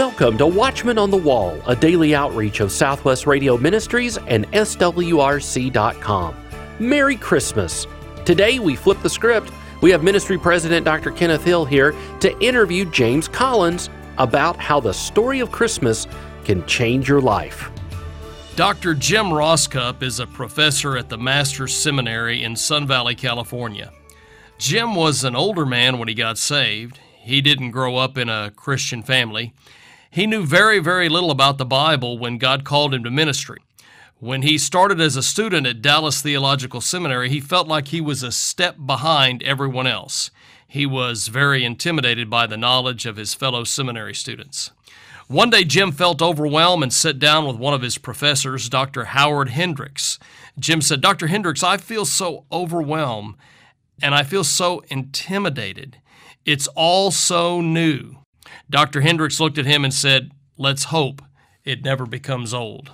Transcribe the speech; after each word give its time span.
Welcome 0.00 0.38
to 0.38 0.46
Watchman 0.46 0.96
on 0.96 1.10
the 1.10 1.18
Wall, 1.18 1.60
a 1.66 1.76
daily 1.76 2.14
outreach 2.14 2.60
of 2.60 2.72
Southwest 2.72 3.26
Radio 3.26 3.58
Ministries 3.58 4.16
and 4.16 4.50
SWRC.com. 4.52 6.36
Merry 6.78 7.16
Christmas! 7.16 7.86
Today 8.24 8.58
we 8.60 8.76
flip 8.76 9.02
the 9.02 9.10
script. 9.10 9.52
We 9.82 9.90
have 9.90 10.02
Ministry 10.02 10.38
President 10.38 10.86
Dr. 10.86 11.10
Kenneth 11.10 11.44
Hill 11.44 11.66
here 11.66 11.94
to 12.20 12.38
interview 12.40 12.86
James 12.86 13.28
Collins 13.28 13.90
about 14.16 14.56
how 14.56 14.80
the 14.80 14.94
story 14.94 15.40
of 15.40 15.52
Christmas 15.52 16.06
can 16.46 16.64
change 16.64 17.06
your 17.06 17.20
life. 17.20 17.70
Dr. 18.56 18.94
Jim 18.94 19.26
Rosscup 19.26 20.02
is 20.02 20.18
a 20.18 20.26
professor 20.26 20.96
at 20.96 21.10
the 21.10 21.18
Master's 21.18 21.76
Seminary 21.76 22.42
in 22.42 22.56
Sun 22.56 22.86
Valley, 22.86 23.14
California. 23.14 23.92
Jim 24.56 24.94
was 24.94 25.24
an 25.24 25.36
older 25.36 25.66
man 25.66 25.98
when 25.98 26.08
he 26.08 26.14
got 26.14 26.38
saved. 26.38 26.98
He 27.18 27.42
didn't 27.42 27.72
grow 27.72 27.96
up 27.96 28.16
in 28.16 28.30
a 28.30 28.50
Christian 28.56 29.02
family. 29.02 29.52
He 30.12 30.26
knew 30.26 30.44
very, 30.44 30.80
very 30.80 31.08
little 31.08 31.30
about 31.30 31.58
the 31.58 31.64
Bible 31.64 32.18
when 32.18 32.36
God 32.36 32.64
called 32.64 32.92
him 32.92 33.04
to 33.04 33.10
ministry. 33.12 33.58
When 34.18 34.42
he 34.42 34.58
started 34.58 35.00
as 35.00 35.14
a 35.14 35.22
student 35.22 35.68
at 35.68 35.80
Dallas 35.80 36.20
Theological 36.20 36.80
Seminary, 36.80 37.28
he 37.28 37.38
felt 37.40 37.68
like 37.68 37.88
he 37.88 38.00
was 38.00 38.24
a 38.24 38.32
step 38.32 38.76
behind 38.84 39.40
everyone 39.44 39.86
else. 39.86 40.32
He 40.66 40.84
was 40.84 41.28
very 41.28 41.64
intimidated 41.64 42.28
by 42.28 42.48
the 42.48 42.56
knowledge 42.56 43.06
of 43.06 43.16
his 43.16 43.34
fellow 43.34 43.62
seminary 43.62 44.14
students. 44.14 44.72
One 45.28 45.48
day, 45.48 45.62
Jim 45.62 45.92
felt 45.92 46.20
overwhelmed 46.20 46.82
and 46.82 46.92
sat 46.92 47.20
down 47.20 47.46
with 47.46 47.54
one 47.54 47.72
of 47.72 47.82
his 47.82 47.96
professors, 47.96 48.68
Dr. 48.68 49.04
Howard 49.04 49.50
Hendricks. 49.50 50.18
Jim 50.58 50.82
said, 50.82 51.00
Dr. 51.00 51.28
Hendricks, 51.28 51.62
I 51.62 51.76
feel 51.76 52.04
so 52.04 52.46
overwhelmed 52.50 53.36
and 54.02 54.12
I 54.12 54.24
feel 54.24 54.42
so 54.42 54.82
intimidated. 54.88 55.98
It's 56.44 56.66
all 56.74 57.12
so 57.12 57.60
new. 57.60 58.16
Dr. 58.68 59.00
Hendricks 59.00 59.40
looked 59.40 59.58
at 59.58 59.66
him 59.66 59.84
and 59.84 59.92
said, 59.92 60.30
Let's 60.56 60.84
hope 60.84 61.22
it 61.64 61.84
never 61.84 62.06
becomes 62.06 62.52
old. 62.52 62.92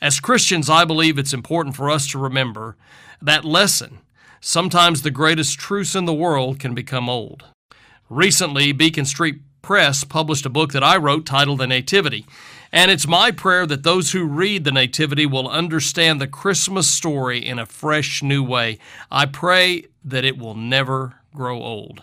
As 0.00 0.20
Christians, 0.20 0.68
I 0.68 0.84
believe 0.84 1.18
it's 1.18 1.32
important 1.32 1.74
for 1.74 1.90
us 1.90 2.06
to 2.08 2.18
remember 2.18 2.76
that 3.22 3.44
lesson. 3.44 3.98
Sometimes 4.40 5.02
the 5.02 5.10
greatest 5.10 5.58
truths 5.58 5.94
in 5.94 6.04
the 6.04 6.14
world 6.14 6.60
can 6.60 6.74
become 6.74 7.08
old. 7.08 7.44
Recently, 8.08 8.72
Beacon 8.72 9.04
Street 9.04 9.40
Press 9.62 10.04
published 10.04 10.46
a 10.46 10.50
book 10.50 10.70
that 10.72 10.84
I 10.84 10.96
wrote 10.96 11.26
titled 11.26 11.58
The 11.58 11.66
Nativity. 11.66 12.24
And 12.70 12.90
it's 12.90 13.08
my 13.08 13.32
prayer 13.32 13.66
that 13.66 13.82
those 13.82 14.12
who 14.12 14.24
read 14.24 14.62
the 14.62 14.70
Nativity 14.70 15.26
will 15.26 15.48
understand 15.48 16.20
the 16.20 16.28
Christmas 16.28 16.88
story 16.88 17.44
in 17.44 17.58
a 17.58 17.66
fresh 17.66 18.22
new 18.22 18.44
way. 18.44 18.78
I 19.10 19.26
pray 19.26 19.86
that 20.04 20.24
it 20.24 20.38
will 20.38 20.54
never 20.54 21.14
grow 21.34 21.60
old. 21.60 22.02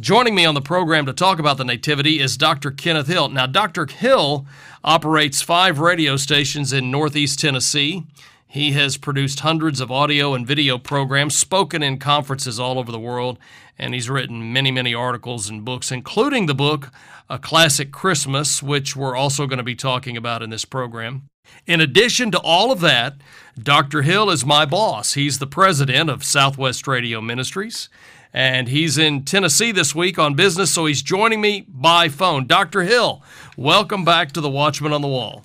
Joining 0.00 0.34
me 0.34 0.44
on 0.44 0.54
the 0.54 0.60
program 0.60 1.06
to 1.06 1.12
talk 1.12 1.38
about 1.38 1.56
the 1.56 1.64
Nativity 1.64 2.18
is 2.18 2.36
Dr. 2.36 2.72
Kenneth 2.72 3.06
Hill. 3.06 3.28
Now, 3.28 3.46
Dr. 3.46 3.86
Hill 3.86 4.44
operates 4.82 5.40
five 5.40 5.78
radio 5.78 6.16
stations 6.16 6.72
in 6.72 6.90
Northeast 6.90 7.38
Tennessee. 7.38 8.02
He 8.44 8.72
has 8.72 8.96
produced 8.96 9.40
hundreds 9.40 9.80
of 9.80 9.92
audio 9.92 10.34
and 10.34 10.44
video 10.44 10.78
programs, 10.78 11.36
spoken 11.36 11.80
in 11.80 12.00
conferences 12.00 12.58
all 12.58 12.80
over 12.80 12.90
the 12.90 12.98
world, 12.98 13.38
and 13.78 13.94
he's 13.94 14.10
written 14.10 14.52
many, 14.52 14.72
many 14.72 14.92
articles 14.92 15.48
and 15.48 15.64
books, 15.64 15.92
including 15.92 16.46
the 16.46 16.56
book 16.56 16.90
A 17.30 17.38
Classic 17.38 17.92
Christmas, 17.92 18.64
which 18.64 18.96
we're 18.96 19.14
also 19.14 19.46
going 19.46 19.58
to 19.58 19.62
be 19.62 19.76
talking 19.76 20.16
about 20.16 20.42
in 20.42 20.50
this 20.50 20.64
program. 20.64 21.28
In 21.68 21.80
addition 21.80 22.32
to 22.32 22.40
all 22.40 22.72
of 22.72 22.80
that, 22.80 23.14
Dr. 23.56 24.02
Hill 24.02 24.28
is 24.28 24.44
my 24.44 24.66
boss. 24.66 25.14
He's 25.14 25.38
the 25.38 25.46
president 25.46 26.10
of 26.10 26.24
Southwest 26.24 26.88
Radio 26.88 27.20
Ministries, 27.20 27.88
and 28.34 28.66
he's 28.68 28.98
in 28.98 29.24
Tennessee 29.24 29.70
this 29.70 29.94
week 29.94 30.18
on 30.18 30.34
business, 30.34 30.72
so 30.72 30.86
he's 30.86 31.00
joining 31.02 31.40
me 31.40 31.64
by 31.68 32.08
phone. 32.08 32.46
Dr. 32.48 32.82
Hill, 32.82 33.22
welcome 33.56 34.04
back 34.04 34.32
to 34.32 34.40
the 34.40 34.50
Watchman 34.50 34.92
on 34.92 35.00
the 35.00 35.08
Wall. 35.08 35.44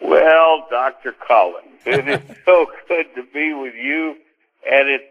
Well, 0.00 0.66
Dr. 0.70 1.12
Collins, 1.12 1.66
it 1.84 2.08
is 2.08 2.20
so 2.44 2.70
good 2.86 3.06
to 3.16 3.24
be 3.34 3.52
with 3.52 3.74
you, 3.74 4.16
and 4.70 4.88
it's 4.88 5.04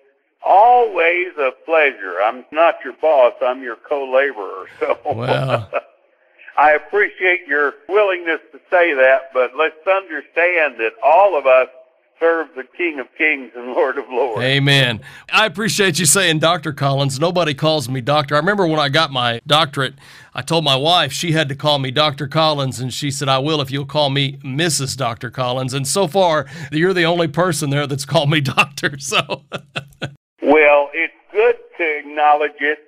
always 0.43 1.35
a 1.37 1.51
pleasure. 1.65 2.15
I'm 2.23 2.45
not 2.53 2.75
your 2.85 2.93
boss, 2.93 3.33
I'm 3.41 3.61
your 3.61 3.75
co 3.75 4.09
laborer. 4.09 4.67
So 4.79 4.97
Well, 5.05 5.69
I 6.57 6.71
appreciate 6.71 7.45
your 7.45 7.73
willingness 7.89 8.39
to 8.53 8.59
say 8.69 8.93
that, 8.93 9.31
but 9.33 9.51
let's 9.57 9.85
understand 9.85 10.77
that 10.79 10.93
all 11.03 11.37
of 11.37 11.45
us 11.45 11.67
serve 12.19 12.47
the 12.55 12.63
King 12.63 12.99
of 12.99 13.07
Kings 13.17 13.51
and 13.55 13.67
Lord 13.73 13.97
of 13.97 14.05
Lords. 14.09 14.41
amen. 14.43 15.01
I 15.31 15.45
appreciate 15.45 15.99
you 15.99 16.05
saying 16.05 16.39
Dr. 16.39 16.73
Collins. 16.73 17.19
Nobody 17.19 17.53
calls 17.53 17.87
me 17.89 18.01
doctor. 18.01 18.35
I 18.35 18.39
remember 18.39 18.65
when 18.67 18.79
I 18.79 18.89
got 18.89 19.11
my 19.11 19.39
doctorate, 19.45 19.93
I 20.33 20.41
told 20.41 20.63
my 20.63 20.75
wife 20.75 21.11
she 21.11 21.31
had 21.31 21.49
to 21.49 21.55
call 21.55 21.79
me 21.79 21.91
Dr. 21.91 22.27
Collins, 22.27 22.79
and 22.79 22.93
she 22.93 23.11
said, 23.11 23.29
I 23.29 23.39
will 23.39 23.61
if 23.61 23.71
you'll 23.71 23.85
call 23.85 24.09
me 24.09 24.37
Mrs. 24.37 24.97
Dr. 24.97 25.29
Collins. 25.29 25.73
And 25.73 25.87
so 25.87 26.07
far, 26.07 26.45
you're 26.71 26.93
the 26.93 27.05
only 27.05 27.27
person 27.27 27.69
there 27.69 27.87
that's 27.87 28.05
called 28.05 28.29
me 28.29 28.41
doctor. 28.41 28.97
So, 28.99 29.43
Well, 30.41 30.89
it's 30.93 31.13
good 31.31 31.55
to 31.77 31.97
acknowledge 31.99 32.59
it. 32.59 32.79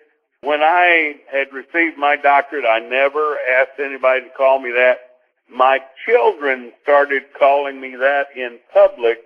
When 0.42 0.62
I 0.62 1.16
had 1.32 1.52
received 1.52 1.98
my 1.98 2.16
doctorate, 2.16 2.66
I 2.66 2.80
never 2.80 3.38
asked 3.60 3.80
anybody 3.80 4.22
to 4.22 4.30
call 4.30 4.60
me 4.62 4.72
that. 4.72 5.09
My 5.52 5.80
children 6.06 6.72
started 6.84 7.24
calling 7.38 7.82
me 7.82 7.96
that 7.96 8.28
in 8.36 8.60
public, 8.72 9.20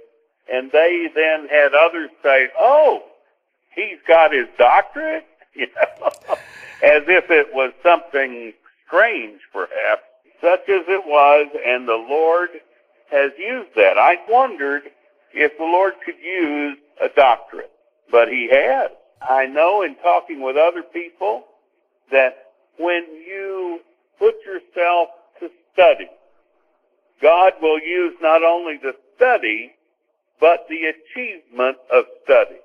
and 0.51 0.71
they 0.71 1.09
then 1.13 1.47
had 1.49 1.73
others 1.73 2.09
say, 2.23 2.49
"Oh, 2.57 3.03
he's 3.75 3.99
got 4.07 4.31
his 4.31 4.47
doctorate," 4.57 5.25
you 5.53 5.67
know, 5.75 6.11
as 6.81 7.03
if 7.07 7.29
it 7.29 7.53
was 7.53 7.73
something 7.83 8.53
strange, 8.87 9.41
perhaps, 9.51 10.03
such 10.39 10.69
as 10.69 10.85
it 10.87 11.05
was. 11.05 11.47
And 11.65 11.87
the 11.87 12.05
Lord 12.09 12.49
has 13.11 13.31
used 13.37 13.75
that. 13.75 13.97
I 13.97 14.17
wondered 14.29 14.83
if 15.33 15.57
the 15.57 15.65
Lord 15.65 15.93
could 16.05 16.19
use 16.19 16.77
a 17.01 17.09
doctorate, 17.09 17.71
but 18.09 18.29
He 18.29 18.49
has. 18.49 18.91
I 19.21 19.45
know 19.45 19.81
in 19.81 19.95
talking 19.95 20.41
with 20.41 20.57
other 20.57 20.83
people 20.83 21.45
that 22.11 22.51
when 22.77 23.03
you 23.25 23.81
put 24.19 24.35
yourself 24.45 25.09
study, 25.73 26.07
God 27.21 27.53
will 27.61 27.79
use 27.79 28.15
not 28.21 28.43
only 28.43 28.77
the 28.77 28.95
study, 29.15 29.73
but 30.39 30.67
the 30.69 30.85
achievement 30.85 31.77
of 31.91 32.05
study. 32.23 32.57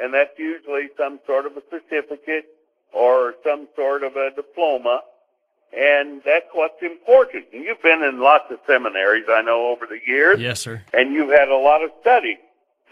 And 0.00 0.14
that's 0.14 0.38
usually 0.38 0.88
some 0.96 1.20
sort 1.26 1.46
of 1.46 1.56
a 1.56 1.62
certificate 1.70 2.46
or 2.92 3.34
some 3.44 3.68
sort 3.76 4.02
of 4.02 4.16
a 4.16 4.30
diploma. 4.34 5.02
And 5.76 6.22
that's 6.24 6.46
what's 6.52 6.82
important. 6.82 7.46
And 7.52 7.64
you've 7.64 7.82
been 7.82 8.02
in 8.02 8.20
lots 8.20 8.50
of 8.50 8.58
seminaries, 8.66 9.26
I 9.28 9.42
know, 9.42 9.68
over 9.68 9.86
the 9.86 10.00
years, 10.06 10.40
yes, 10.40 10.60
sir. 10.60 10.82
and 10.92 11.12
you've 11.12 11.30
had 11.30 11.48
a 11.48 11.56
lot 11.56 11.82
of 11.82 11.90
study. 12.00 12.38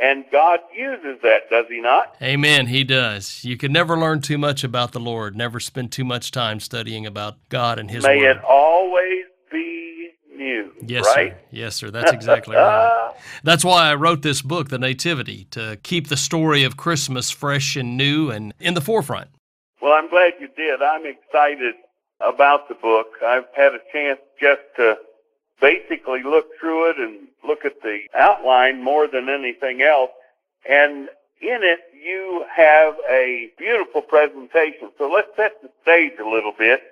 And 0.01 0.25
God 0.31 0.61
uses 0.73 1.21
that, 1.23 1.51
does 1.51 1.67
He 1.69 1.81
not? 1.81 2.15
Amen. 2.23 2.69
He 2.69 2.85
does. 2.85 3.45
You 3.45 3.57
can 3.57 3.73
never 3.73 3.99
learn 3.99 4.21
too 4.21 4.39
much 4.39 4.63
about 4.63 4.93
the 4.93 5.01
Lord, 5.01 5.35
never 5.37 5.59
spend 5.59 5.91
too 5.91 6.05
much 6.05 6.31
time 6.31 6.61
studying 6.61 7.05
about 7.05 7.37
God 7.49 7.81
and 7.81 7.91
His 7.91 8.05
May 8.05 8.19
Word. 8.19 8.37
it 8.37 8.45
always 8.45 9.25
new. 10.49 10.73
Yes, 10.87 11.05
right? 11.15 11.33
sir. 11.33 11.39
Yes, 11.51 11.75
sir. 11.77 11.91
That's 11.91 12.13
exactly 12.13 12.57
right. 12.57 13.15
That's 13.43 13.65
why 13.65 13.91
I 13.91 13.95
wrote 13.95 14.23
this 14.23 14.43
book, 14.43 14.69
The 14.69 14.79
Nativity, 14.79 15.47
to 15.51 15.79
keep 15.83 16.09
the 16.09 16.17
story 16.17 16.65
of 16.65 16.77
Christmas 16.77 17.31
fresh 17.31 17.77
and 17.77 17.97
new 17.97 18.31
and 18.31 18.55
in 18.59 18.75
the 18.75 18.81
forefront. 18.81 19.29
Well, 19.81 19.93
I'm 19.93 20.09
glad 20.09 20.35
you 20.41 20.49
did. 20.57 20.83
I'm 20.83 21.07
excited 21.07 21.75
about 22.21 22.69
the 22.69 22.75
book. 22.75 23.09
I've 23.25 23.47
had 23.57 23.75
a 23.75 23.81
chance 23.93 24.21
just 24.41 24.63
to 24.77 24.99
basically 25.61 26.23
look 26.23 26.47
through 26.59 26.91
it 26.91 26.99
and 26.99 27.29
look 27.47 27.65
at 27.65 27.83
the 27.83 28.01
outline 28.17 28.83
more 28.83 29.07
than 29.07 29.29
anything 29.29 29.83
else. 29.83 30.11
And 30.69 31.09
in 31.41 31.61
it, 31.63 31.81
you 31.95 32.45
have 32.55 32.95
a 33.09 33.51
beautiful 33.59 34.03
presentation. 34.03 34.91
So 34.99 35.09
let's 35.09 35.35
set 35.37 35.63
the 35.63 35.71
stage 35.83 36.19
a 36.21 36.29
little 36.29 36.53
bit. 36.57 36.83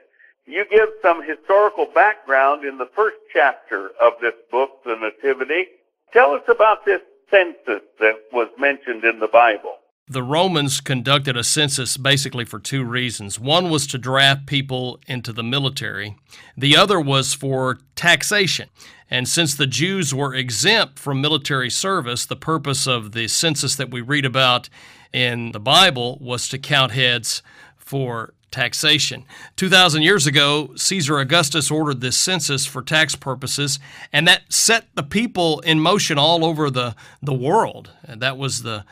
You 0.46 0.64
give 0.70 0.88
some 1.02 1.22
historical 1.26 1.87
background 1.93 2.64
in 2.64 2.78
the 2.78 2.88
first 2.94 3.16
chapter 3.32 3.90
of 4.00 4.12
this 4.20 4.34
book, 4.50 4.84
The 4.84 4.94
Nativity. 4.94 5.66
Tell 6.12 6.32
us 6.32 6.43
about 6.48 6.84
this 6.84 7.00
census 7.28 7.82
that 7.98 8.14
was 8.32 8.48
mentioned 8.56 9.04
in 9.04 9.19
the 9.19 9.26
Bible. 9.26 9.78
The 10.08 10.22
Romans 10.22 10.81
conducted 10.81 11.37
a 11.37 11.43
census 11.43 11.96
basically 11.96 12.44
for 12.44 12.60
two 12.60 12.84
reasons. 12.84 13.40
One 13.40 13.70
was 13.70 13.88
to 13.88 13.98
draft 13.98 14.46
people 14.46 15.00
into 15.08 15.32
the 15.32 15.43
military, 15.43 16.16
the 16.56 16.76
other 16.76 17.00
was 17.00 17.34
for 17.34 17.81
taxation. 17.96 18.69
And 19.10 19.28
since 19.28 19.56
the 19.56 19.66
Jews 19.66 20.14
were 20.14 20.32
exempt 20.32 21.00
from 21.00 21.20
military 21.20 21.70
service, 21.70 22.25
the 22.25 22.37
purpose 22.37 22.87
of 22.87 23.12
the 23.12 23.26
census 23.26 23.75
that 23.76 23.90
we 23.90 24.00
read 24.00 24.25
about 24.25 24.69
in 25.12 25.50
the 25.50 25.60
Bible 25.60 26.19
was 26.20 26.48
to 26.48 26.58
count 26.58 26.93
heads 26.93 27.43
for 27.76 28.32
taxation. 28.56 29.25
2,000 29.56 30.03
years 30.03 30.26
ago, 30.26 30.70
Caesar 30.76 31.19
Augustus 31.19 31.70
ordered 31.70 32.00
this 32.00 32.17
census 32.17 32.64
for 32.64 32.81
tax 32.81 33.14
purposes, 33.14 33.79
and 34.12 34.26
that 34.26 34.50
set 34.50 34.87
the 34.94 35.03
people 35.03 35.61
in 35.61 35.79
motion 35.79 36.17
all 36.17 36.43
over 36.43 36.70
the, 36.70 36.97
the 37.23 37.35
world. 37.35 37.91
And 38.03 38.20
that 38.23 38.38
was 38.38 38.62
the 38.62 38.85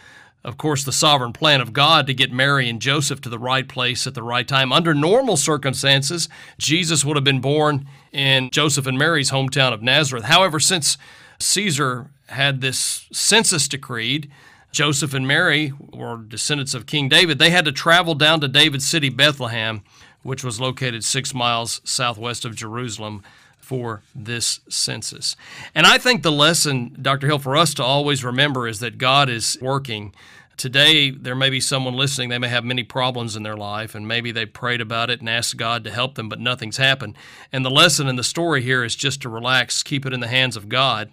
of 0.45 0.59
course, 0.59 0.85
the 0.85 0.93
sovereign 0.93 1.33
plan 1.33 1.63
of 1.63 1.73
God 1.73 2.07
to 2.07 2.13
get 2.13 2.31
Mary 2.31 2.69
and 2.69 2.79
Joseph 2.79 3.23
to 3.23 3.31
the 3.31 3.39
right 3.39 3.67
place 3.67 4.07
at 4.07 4.13
the 4.13 4.23
right 4.23 4.47
time. 4.47 4.75
Under 4.75 4.93
normal 4.93 5.39
circumstances, 5.39 6.29
Jesus 6.59 7.03
would 7.03 7.17
have 7.17 7.25
been 7.25 7.41
born 7.41 7.89
in 8.13 8.51
Joseph 8.51 8.87
and 8.87 8.99
Mary's 8.99 9.31
hometown 9.31 9.73
of 9.73 9.81
Nazareth. 9.81 10.25
However, 10.25 10.61
since 10.61 10.99
Caesar 11.39 12.11
had 12.27 12.61
this 12.61 13.07
census 13.11 13.67
decreed, 13.69 14.31
Joseph 14.75 15.15
and 15.15 15.27
Mary 15.27 15.73
were 15.93 16.17
descendants 16.17 16.75
of 16.75 16.85
King 16.85 17.09
David. 17.09 17.39
They 17.39 17.51
had 17.51 17.65
to 17.65 17.71
travel 17.71 18.17
down 18.17 18.41
to 18.41 18.49
David's 18.49 18.85
city, 18.85 19.09
Bethlehem, 19.09 19.85
which 20.25 20.43
was 20.43 20.61
located 20.61 21.05
six 21.05 21.33
miles 21.33 21.81
southwest 21.85 22.45
of 22.45 22.57
Jerusalem 22.57 23.23
for 23.57 24.03
this 24.17 24.59
census. 24.69 25.37
And 25.77 25.87
I 25.87 25.99
think 25.99 26.25
the 26.25 26.33
lesson, 26.33 26.97
Dr. 27.01 27.29
Hill, 27.29 27.39
for 27.39 27.57
us 27.57 27.73
to 27.75 27.85
always 27.85 28.25
remember 28.25 28.67
is 28.67 28.81
that 28.81 28.99
God 28.99 29.29
is 29.29 29.57
working. 29.63 30.13
Today, 30.57 31.11
there 31.11 31.37
may 31.37 31.51
be 31.51 31.61
someone 31.61 31.95
listening, 31.95 32.31
they 32.31 32.39
may 32.39 32.49
have 32.49 32.65
many 32.65 32.83
problems 32.83 33.37
in 33.37 33.45
their 33.45 33.57
life, 33.57 33.95
and 33.95 34.09
maybe 34.09 34.33
they 34.33 34.45
prayed 34.45 34.81
about 34.81 35.09
it 35.09 35.21
and 35.21 35.29
asked 35.29 35.57
God 35.57 35.85
to 35.85 35.93
help 35.93 36.17
them, 36.17 36.29
but 36.29 36.41
nothing's 36.41 36.79
happened. 36.79 37.17
And 37.53 37.65
the 37.65 37.71
lesson 37.71 38.09
in 38.09 38.17
the 38.17 38.25
story 38.25 38.61
here 38.61 38.83
is 38.83 38.97
just 38.97 39.23
to 39.23 39.29
relax, 39.29 39.85
keep 39.85 40.05
it 40.05 40.13
in 40.13 40.19
the 40.19 40.27
hands 40.27 40.57
of 40.57 40.69
God 40.69 41.13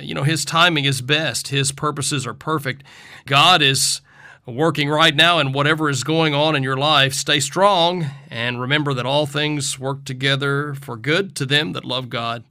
you 0.00 0.14
know, 0.14 0.22
His 0.22 0.44
timing 0.44 0.84
is 0.84 1.00
best, 1.02 1.48
His 1.48 1.72
purposes 1.72 2.26
are 2.26 2.34
perfect. 2.34 2.82
God 3.26 3.62
is 3.62 4.00
working 4.46 4.88
right 4.88 5.14
now, 5.14 5.38
and 5.38 5.52
whatever 5.52 5.90
is 5.90 6.04
going 6.04 6.34
on 6.34 6.54
in 6.54 6.62
your 6.62 6.76
life, 6.76 7.12
stay 7.12 7.40
strong 7.40 8.06
and 8.30 8.60
remember 8.60 8.94
that 8.94 9.06
all 9.06 9.26
things 9.26 9.78
work 9.78 10.04
together 10.04 10.74
for 10.74 10.96
good 10.96 11.34
to 11.36 11.44
them 11.44 11.72
that 11.72 11.84
love 11.84 12.08
God, 12.08 12.44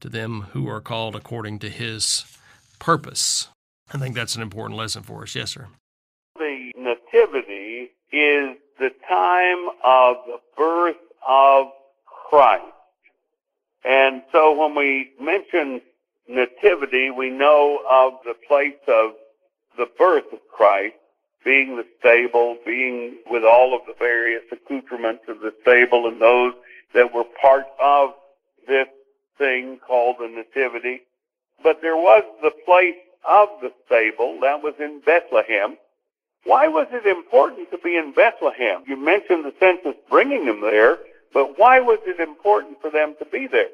to 0.00 0.08
them 0.08 0.42
who 0.52 0.68
are 0.68 0.80
called 0.80 1.14
according 1.14 1.58
to 1.60 1.68
His 1.68 2.24
purpose. 2.78 3.48
I 3.92 3.98
think 3.98 4.14
that's 4.14 4.34
an 4.34 4.42
important 4.42 4.78
lesson 4.78 5.02
for 5.02 5.22
us. 5.22 5.34
Yes, 5.34 5.50
sir. 5.50 5.68
The 6.36 6.72
Nativity 6.76 7.90
is 8.10 8.56
the 8.78 8.90
time 9.08 9.68
of 9.84 10.16
the 10.26 10.40
birth 10.56 10.96
of 11.28 11.66
Christ. 12.06 12.64
And 13.84 14.22
so 14.32 14.58
when 14.58 14.74
we 14.74 15.10
mention 15.20 15.82
nativity, 16.28 17.10
we 17.10 17.30
know 17.30 17.80
of 17.88 18.14
the 18.24 18.34
place 18.46 18.78
of 18.88 19.12
the 19.76 19.86
birth 19.98 20.32
of 20.32 20.40
Christ 20.54 20.94
being 21.44 21.76
the 21.76 21.86
stable, 21.98 22.56
being 22.64 23.16
with 23.28 23.44
all 23.44 23.74
of 23.74 23.82
the 23.86 23.94
various 23.98 24.42
accoutrements 24.52 25.24
of 25.28 25.40
the 25.40 25.52
stable 25.62 26.06
and 26.06 26.20
those 26.20 26.54
that 26.94 27.12
were 27.12 27.24
part 27.40 27.66
of 27.80 28.10
this 28.68 28.86
thing 29.38 29.78
called 29.86 30.16
the 30.20 30.28
nativity. 30.28 31.02
But 31.62 31.80
there 31.82 31.96
was 31.96 32.22
the 32.42 32.52
place 32.64 32.96
of 33.28 33.48
the 33.60 33.72
stable 33.86 34.38
that 34.42 34.62
was 34.62 34.74
in 34.78 35.00
Bethlehem. 35.04 35.76
Why 36.44 36.68
was 36.68 36.86
it 36.90 37.06
important 37.06 37.70
to 37.70 37.78
be 37.78 37.96
in 37.96 38.12
Bethlehem? 38.12 38.82
You 38.86 38.96
mentioned 38.96 39.44
the 39.44 39.54
census 39.60 39.94
bringing 40.10 40.46
them 40.46 40.60
there, 40.60 40.98
but 41.32 41.58
why 41.58 41.80
was 41.80 41.98
it 42.04 42.20
important 42.20 42.80
for 42.80 42.90
them 42.90 43.14
to 43.20 43.24
be 43.24 43.46
there? 43.46 43.70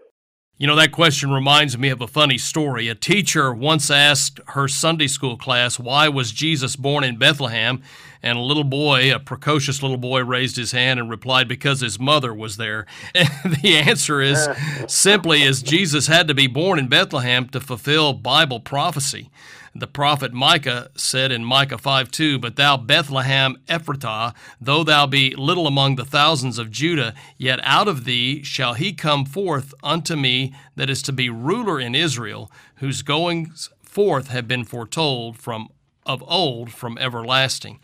You 0.61 0.67
know, 0.67 0.75
that 0.75 0.91
question 0.91 1.31
reminds 1.31 1.79
me 1.79 1.89
of 1.89 2.01
a 2.01 2.09
funny 2.09 2.37
story. 2.37 2.89
A 2.89 2.95
teacher 2.97 3.55
once 3.55 3.93
asked 3.93 4.41
her 4.49 4.67
Sunday 4.67 5.07
school 5.07 5.37
class, 5.37 5.79
Why 5.79 6.09
was 6.09 6.33
Jesus 6.33 6.75
born 6.75 7.05
in 7.05 7.17
Bethlehem? 7.17 7.81
And 8.25 8.37
a 8.37 8.43
little 8.43 8.65
boy, 8.65 9.15
a 9.15 9.21
precocious 9.21 9.83
little 9.83 9.97
boy, 9.97 10.25
raised 10.25 10.57
his 10.57 10.73
hand 10.73 10.99
and 10.99 11.09
replied, 11.09 11.47
Because 11.47 11.81
his 11.81 12.01
mother 12.01 12.35
was 12.35 12.57
there. 12.57 12.87
And 13.15 13.55
the 13.63 13.77
answer 13.77 14.21
is 14.21 14.49
simply 14.89 15.45
as 15.45 15.63
Jesus 15.63 16.09
had 16.09 16.27
to 16.27 16.35
be 16.35 16.49
born 16.49 16.81
in 16.81 16.89
Bethlehem 16.89 17.49
to 17.51 17.61
fulfill 17.61 18.13
Bible 18.13 18.59
prophecy. 18.59 19.31
The 19.75 19.87
prophet 19.87 20.33
Micah 20.33 20.91
said 20.97 21.31
in 21.31 21.45
Micah 21.45 21.79
5 21.79 22.11
2, 22.11 22.39
But 22.39 22.57
thou, 22.57 22.77
Bethlehem 22.77 23.57
Ephratah, 23.69 24.35
though 24.61 24.85
thou 24.85 25.07
be 25.07 25.35
little 25.35 25.67
among 25.67 25.97
the 25.97 26.05
thousands 26.05 26.59
of 26.59 26.71
Judah, 26.71 27.15
yet 27.37 27.61
out 27.63 27.89
of 27.89 28.05
thee 28.05 28.43
shall 28.43 28.75
he 28.75 28.93
come 28.93 29.25
forth 29.25 29.75
unto 29.83 30.17
me 30.17 30.55
that 30.77 30.91
is 30.91 31.03
to 31.03 31.13
be 31.13 31.31
ruler 31.31 31.79
in 31.79 31.95
Israel, 31.95 32.51
whose 32.77 33.03
goings 33.03 33.71
forth 33.83 34.29
have 34.29 34.47
been 34.49 34.65
foretold 34.65 35.39
from 35.39 35.69
of 36.09 36.25
old 36.27 36.73
from 36.73 36.97
everlasting. 36.99 37.79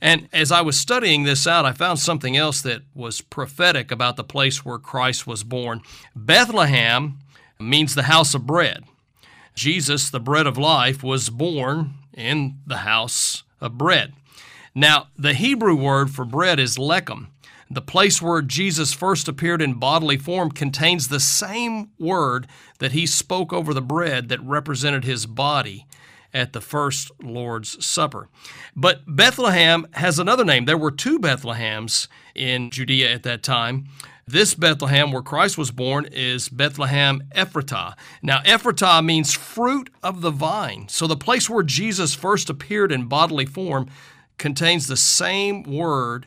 And 0.00 0.28
as 0.32 0.50
I 0.50 0.62
was 0.62 0.78
studying 0.78 1.22
this 1.22 1.46
out, 1.46 1.64
I 1.64 1.72
found 1.72 2.00
something 2.00 2.36
else 2.36 2.60
that 2.62 2.82
was 2.92 3.20
prophetic 3.20 3.92
about 3.92 4.16
the 4.16 4.24
place 4.24 4.64
where 4.64 4.78
Christ 4.78 5.28
was 5.28 5.44
born. 5.44 5.80
Bethlehem 6.16 7.18
means 7.60 7.94
the 7.94 8.02
house 8.02 8.34
of 8.34 8.44
bread. 8.44 8.82
Jesus, 9.54 10.10
the 10.10 10.20
bread 10.20 10.46
of 10.46 10.58
life, 10.58 11.02
was 11.02 11.30
born 11.30 11.94
in 12.14 12.58
the 12.66 12.78
house 12.78 13.42
of 13.60 13.78
bread. 13.78 14.14
Now, 14.74 15.08
the 15.18 15.34
Hebrew 15.34 15.74
word 15.74 16.10
for 16.10 16.24
bread 16.24 16.58
is 16.58 16.78
lechem. 16.78 17.28
The 17.70 17.82
place 17.82 18.20
where 18.20 18.42
Jesus 18.42 18.92
first 18.92 19.28
appeared 19.28 19.62
in 19.62 19.74
bodily 19.74 20.18
form 20.18 20.50
contains 20.50 21.08
the 21.08 21.20
same 21.20 21.90
word 21.98 22.46
that 22.80 22.92
he 22.92 23.06
spoke 23.06 23.52
over 23.52 23.72
the 23.72 23.80
bread 23.80 24.28
that 24.28 24.42
represented 24.42 25.04
his 25.04 25.24
body 25.24 25.86
at 26.34 26.52
the 26.52 26.60
first 26.60 27.10
Lord's 27.22 27.84
Supper. 27.84 28.28
But 28.74 29.02
Bethlehem 29.06 29.86
has 29.92 30.18
another 30.18 30.44
name. 30.44 30.64
There 30.64 30.78
were 30.78 30.90
two 30.90 31.18
Bethlehems 31.18 32.08
in 32.34 32.70
Judea 32.70 33.10
at 33.12 33.22
that 33.22 33.42
time. 33.42 33.86
This 34.26 34.54
Bethlehem, 34.54 35.10
where 35.10 35.22
Christ 35.22 35.58
was 35.58 35.72
born, 35.72 36.06
is 36.06 36.48
Bethlehem 36.48 37.22
Ephratah. 37.34 37.94
Now, 38.22 38.38
Ephratah 38.42 39.04
means 39.04 39.34
fruit 39.34 39.90
of 40.02 40.20
the 40.20 40.30
vine. 40.30 40.86
So, 40.88 41.06
the 41.08 41.16
place 41.16 41.50
where 41.50 41.64
Jesus 41.64 42.14
first 42.14 42.48
appeared 42.48 42.92
in 42.92 43.06
bodily 43.06 43.46
form 43.46 43.88
contains 44.38 44.86
the 44.86 44.96
same 44.96 45.64
word 45.64 46.26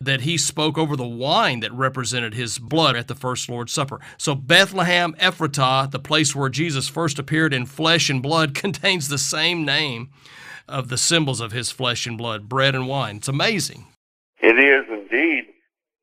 that 0.00 0.22
he 0.22 0.36
spoke 0.36 0.76
over 0.76 0.96
the 0.96 1.06
wine 1.06 1.60
that 1.60 1.72
represented 1.72 2.34
his 2.34 2.58
blood 2.58 2.96
at 2.96 3.08
the 3.08 3.14
first 3.14 3.48
Lord's 3.48 3.72
Supper. 3.72 4.00
So, 4.18 4.34
Bethlehem 4.34 5.14
Ephratah, 5.14 5.92
the 5.92 6.00
place 6.00 6.34
where 6.34 6.48
Jesus 6.48 6.88
first 6.88 7.18
appeared 7.18 7.54
in 7.54 7.64
flesh 7.64 8.10
and 8.10 8.22
blood, 8.22 8.54
contains 8.56 9.08
the 9.08 9.18
same 9.18 9.64
name 9.64 10.10
of 10.68 10.88
the 10.88 10.98
symbols 10.98 11.40
of 11.40 11.52
his 11.52 11.70
flesh 11.70 12.06
and 12.06 12.18
blood, 12.18 12.48
bread 12.48 12.74
and 12.74 12.88
wine. 12.88 13.16
It's 13.18 13.28
amazing. 13.28 13.86
It 14.42 14.58
is. 14.58 14.95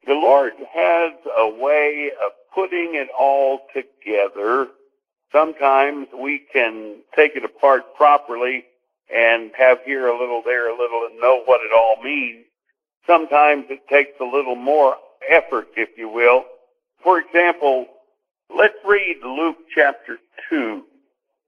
The 0.06 0.14
Lord 0.14 0.54
has 0.74 1.14
a 1.38 1.48
way 1.48 2.12
of 2.26 2.32
putting 2.54 2.96
it 2.96 3.08
all 3.18 3.62
together. 3.74 4.68
Sometimes 5.32 6.08
we 6.18 6.40
can 6.52 6.98
take 7.16 7.36
it 7.36 7.46
apart 7.46 7.96
properly 7.96 8.66
and 9.14 9.52
have 9.58 9.80
here 9.86 10.08
a 10.08 10.20
little, 10.20 10.42
there 10.44 10.70
a 10.70 10.78
little, 10.78 11.08
and 11.10 11.20
know 11.20 11.44
what 11.46 11.62
it 11.62 11.72
all 11.74 12.04
means. 12.04 12.46
Sometimes 13.08 13.66
it 13.70 13.88
takes 13.88 14.20
a 14.20 14.26
little 14.26 14.56
more 14.56 14.98
effort, 15.30 15.68
if 15.76 15.90
you 15.98 16.10
will. 16.10 16.46
For 17.04 17.20
example, 17.20 17.88
let's 18.56 18.78
read 18.86 19.18
Luke 19.24 19.58
chapter 19.74 20.18
2, 20.50 20.84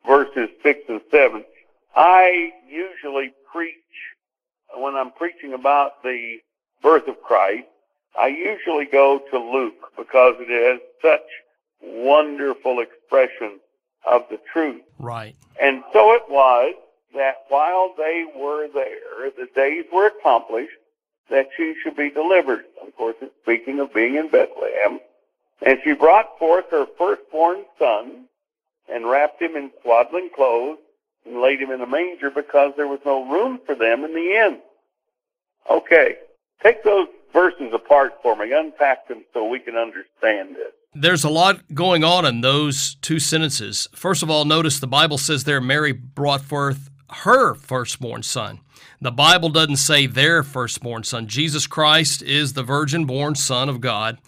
verses 0.06 0.50
6 0.64 0.80
and 0.90 1.02
7. 1.12 1.44
I 1.96 2.52
usually 2.68 3.34
preach, 3.52 3.74
when 4.76 4.96
I'm 4.96 5.12
preaching 5.12 5.54
about 5.54 6.04
the 6.04 6.38
birth 6.82 7.08
of 7.08 7.22
Christ, 7.22 7.68
I 8.20 8.28
usually 8.28 8.86
go 8.86 9.22
to 9.32 9.38
Luke 9.38 9.92
because 9.98 10.36
it 10.40 10.50
has 10.50 10.82
such 11.02 11.28
wonderful 11.82 12.80
expression 12.80 13.60
of 14.06 14.24
the 14.30 14.40
truth. 14.52 14.82
Right. 15.00 15.36
And 15.62 15.84
so 15.94 16.14
it 16.14 16.24
was 16.30 16.76
that 17.14 17.46
while 17.50 17.94
they 17.98 18.26
were 18.36 18.68
there, 18.74 19.32
the 19.32 19.48
days 19.56 19.86
were 19.94 20.08
accomplished 20.08 20.78
that 21.30 21.50
she 21.58 21.74
should 21.82 21.96
be 21.96 22.10
delivered. 22.10 22.66
Of 22.86 22.96
course, 22.96 23.16
it's 23.22 23.34
speaking 23.42 23.80
of 23.80 23.94
being 23.94 24.16
in 24.16 24.30
Bethlehem. 24.30 25.00
And 25.66 25.80
she 25.84 25.94
brought 25.94 26.38
forth 26.38 26.66
her 26.72 26.86
firstborn 26.98 27.64
son 27.80 28.26
and 28.92 29.10
wrapped 29.10 29.42
him 29.42 29.56
in 29.56 29.72
swaddling 29.82 30.30
clothes 30.36 30.78
and 31.26 31.42
laid 31.42 31.60
him 31.60 31.72
in 31.72 31.82
a 31.82 31.88
manger 31.88 32.30
because 32.30 32.74
there 32.78 32.88
was 32.88 33.00
no 33.06 33.28
room 33.30 33.60
for 33.66 33.74
them 33.74 34.04
in 34.04 34.14
the 34.14 34.46
inn. 34.46 34.60
Okay, 35.70 36.18
take 36.62 36.84
those 36.84 37.08
verses 37.36 37.74
apart 37.74 38.14
for 38.24 38.36
me, 38.36 38.54
unpack 38.54 39.08
them 39.08 39.24
so 39.34 39.46
we 39.46 39.60
can 39.60 39.76
understand 39.76 40.56
it. 40.56 40.74
There's 40.96 41.26
a 41.26 41.30
lot 41.30 41.62
going 41.74 42.06
on 42.06 42.26
in 42.26 42.40
those 42.40 42.96
two 43.02 43.20
sentences. 43.20 43.90
First 43.94 44.24
of 44.24 44.32
all, 44.32 44.46
notice 44.46 44.80
the 44.80 44.88
Bible 44.88 45.18
says 45.18 45.44
there 45.44 45.60
Mary 45.60 45.92
brought 45.92 46.42
forth 46.42 46.90
her 47.10 47.54
firstborn 47.54 48.24
son. 48.24 48.62
The 49.02 49.12
Bible 49.12 49.50
doesn't 49.50 49.76
say 49.76 50.08
their 50.08 50.42
firstborn 50.42 51.04
son. 51.04 51.28
Jesus 51.28 51.68
Christ 51.68 52.22
is 52.22 52.54
the 52.54 52.64
virgin 52.64 53.06
born 53.06 53.36
Son 53.36 53.68
of 53.68 53.82
God. 53.82 54.20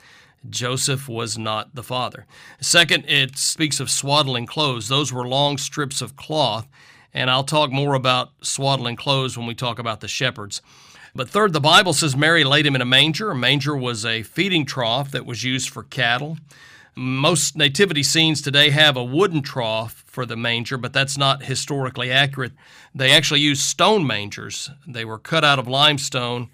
Joseph 0.50 1.08
was 1.08 1.38
not 1.38 1.74
the 1.74 1.84
father. 1.84 2.26
Second, 2.60 3.06
it 3.08 3.38
speaks 3.38 3.80
of 3.80 3.90
swaddling 3.90 4.46
clothes. 4.46 4.90
Those 4.90 5.14
were 5.14 5.28
long 5.28 5.58
strips 5.58 6.02
of 6.02 6.18
cloth, 6.18 6.68
and 7.14 7.30
I'll 7.30 7.44
talk 7.46 7.72
more 7.72 7.96
about 7.96 8.32
swaddling 8.42 8.98
clothes 8.98 9.38
when 9.38 9.48
we 9.48 9.56
talk 9.56 9.80
about 9.80 10.02
the 10.02 10.08
shepherds. 10.08 10.62
But 11.18 11.30
third, 11.30 11.52
the 11.52 11.60
Bible 11.60 11.94
says 11.94 12.16
Mary 12.16 12.44
laid 12.44 12.68
him 12.68 12.76
in 12.76 12.82
a 12.82 12.86
manger. 12.86 13.32
A 13.32 13.36
manger 13.36 13.76
was 13.76 14.06
a 14.06 14.22
feeding 14.22 14.68
trough 14.68 15.10
that 15.10 15.26
was 15.26 15.44
used 15.44 15.68
for 15.68 15.82
cattle. 15.82 16.38
Most 16.94 17.58
nativity 17.58 18.04
scenes 18.04 18.40
today 18.40 18.70
have 18.70 18.96
a 18.96 19.04
wooden 19.04 19.42
trough 19.42 20.04
for 20.06 20.28
the 20.28 20.38
manger, 20.38 20.78
but 20.78 20.94
that's 20.94 21.18
not 21.18 21.46
historically 21.46 22.12
accurate. 22.12 22.52
They 22.94 23.10
actually 23.10 23.40
used 23.40 23.64
stone 23.64 24.06
mangers. 24.06 24.70
They 24.86 25.06
were 25.06 25.18
cut 25.18 25.44
out 25.44 25.58
of 25.58 25.68
limestone, 25.68 26.50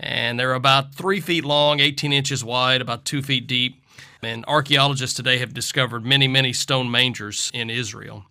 and 0.00 0.40
they're 0.40 0.54
about 0.54 0.94
three 0.94 1.20
feet 1.20 1.44
long, 1.44 1.80
18 1.80 2.10
inches 2.10 2.42
wide, 2.42 2.80
about 2.80 3.04
two 3.04 3.20
feet 3.20 3.46
deep. 3.46 3.82
And 4.22 4.46
archaeologists 4.48 5.14
today 5.14 5.36
have 5.38 5.52
discovered 5.52 6.06
many, 6.06 6.26
many 6.26 6.54
stone 6.54 6.90
mangers 6.90 7.50
in 7.52 7.68
Israel. 7.68 8.24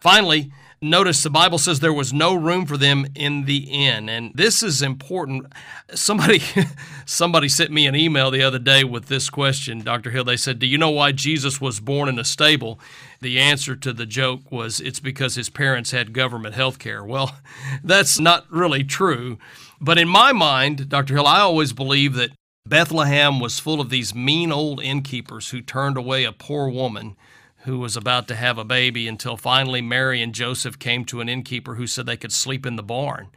Finally, 0.00 0.50
Notice 0.80 1.24
the 1.24 1.30
Bible 1.30 1.58
says 1.58 1.80
there 1.80 1.92
was 1.92 2.12
no 2.12 2.34
room 2.34 2.64
for 2.64 2.76
them 2.76 3.06
in 3.16 3.46
the 3.46 3.64
inn, 3.64 4.08
and 4.08 4.30
this 4.34 4.62
is 4.62 4.80
important. 4.80 5.52
Somebody, 5.92 6.40
somebody 7.04 7.48
sent 7.48 7.72
me 7.72 7.88
an 7.88 7.96
email 7.96 8.30
the 8.30 8.42
other 8.42 8.60
day 8.60 8.84
with 8.84 9.06
this 9.06 9.28
question, 9.28 9.80
Dr. 9.80 10.12
Hill. 10.12 10.22
They 10.22 10.36
said, 10.36 10.60
"Do 10.60 10.68
you 10.68 10.78
know 10.78 10.90
why 10.90 11.10
Jesus 11.10 11.60
was 11.60 11.80
born 11.80 12.08
in 12.08 12.16
a 12.16 12.24
stable?" 12.24 12.78
The 13.20 13.40
answer 13.40 13.74
to 13.74 13.92
the 13.92 14.06
joke 14.06 14.52
was, 14.52 14.78
"It's 14.78 15.00
because 15.00 15.34
his 15.34 15.50
parents 15.50 15.90
had 15.90 16.12
government 16.12 16.54
health 16.54 16.78
care." 16.78 17.02
Well, 17.02 17.36
that's 17.82 18.20
not 18.20 18.46
really 18.48 18.84
true, 18.84 19.38
but 19.80 19.98
in 19.98 20.06
my 20.06 20.32
mind, 20.32 20.88
Dr. 20.88 21.14
Hill, 21.14 21.26
I 21.26 21.40
always 21.40 21.72
believe 21.72 22.14
that 22.14 22.30
Bethlehem 22.64 23.40
was 23.40 23.58
full 23.58 23.80
of 23.80 23.90
these 23.90 24.14
mean 24.14 24.52
old 24.52 24.80
innkeepers 24.80 25.50
who 25.50 25.60
turned 25.60 25.96
away 25.96 26.22
a 26.22 26.30
poor 26.30 26.68
woman 26.68 27.16
who 27.62 27.78
was 27.78 27.96
about 27.96 28.28
to 28.28 28.34
have 28.34 28.58
a 28.58 28.64
baby 28.64 29.08
until 29.08 29.36
finally 29.36 29.80
Mary 29.80 30.22
and 30.22 30.34
Joseph 30.34 30.78
came 30.78 31.04
to 31.06 31.20
an 31.20 31.28
innkeeper 31.28 31.74
who 31.74 31.86
said 31.86 32.06
they 32.06 32.16
could 32.16 32.32
sleep 32.32 32.64
in 32.64 32.76
the 32.76 32.82
barn. 32.82 33.28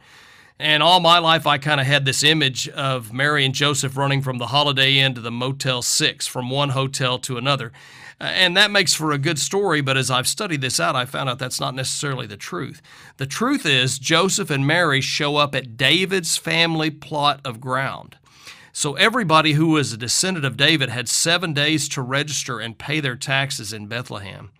And 0.58 0.82
all 0.82 1.00
my 1.00 1.18
life, 1.18 1.46
I 1.46 1.58
kind 1.58 1.80
of 1.80 1.86
had 1.86 2.04
this 2.04 2.22
image 2.22 2.68
of 2.68 3.12
Mary 3.12 3.44
and 3.44 3.54
Joseph 3.54 3.96
running 3.96 4.22
from 4.22 4.38
the 4.38 4.48
Holiday 4.48 4.98
Inn 4.98 5.14
to 5.14 5.20
the 5.20 5.30
Motel 5.30 5.82
6, 5.82 6.26
from 6.26 6.50
one 6.50 6.68
hotel 6.68 7.18
to 7.20 7.36
another. 7.36 7.72
And 8.20 8.56
that 8.56 8.70
makes 8.70 8.94
for 8.94 9.10
a 9.10 9.18
good 9.18 9.40
story, 9.40 9.80
but 9.80 9.96
as 9.96 10.08
I've 10.08 10.28
studied 10.28 10.60
this 10.60 10.78
out, 10.78 10.94
I 10.94 11.04
found 11.04 11.28
out 11.28 11.40
that's 11.40 11.58
not 11.58 11.74
necessarily 11.74 12.28
the 12.28 12.36
truth. 12.36 12.80
The 13.16 13.26
truth 13.26 13.66
is, 13.66 13.98
Joseph 13.98 14.50
and 14.50 14.64
Mary 14.64 15.00
show 15.00 15.36
up 15.36 15.56
at 15.56 15.76
David's 15.76 16.36
family 16.36 16.90
plot 16.90 17.40
of 17.44 17.60
ground. 17.60 18.16
So 18.74 18.94
everybody 18.94 19.52
who 19.52 19.68
was 19.68 19.92
a 19.92 19.98
descendant 19.98 20.46
of 20.46 20.56
David 20.56 20.88
had 20.88 21.08
seven 21.08 21.52
days 21.52 21.88
to 21.90 22.00
register 22.00 22.58
and 22.58 22.78
pay 22.78 23.00
their 23.00 23.16
taxes 23.16 23.72
in 23.72 23.86
Bethlehem. 23.86 24.50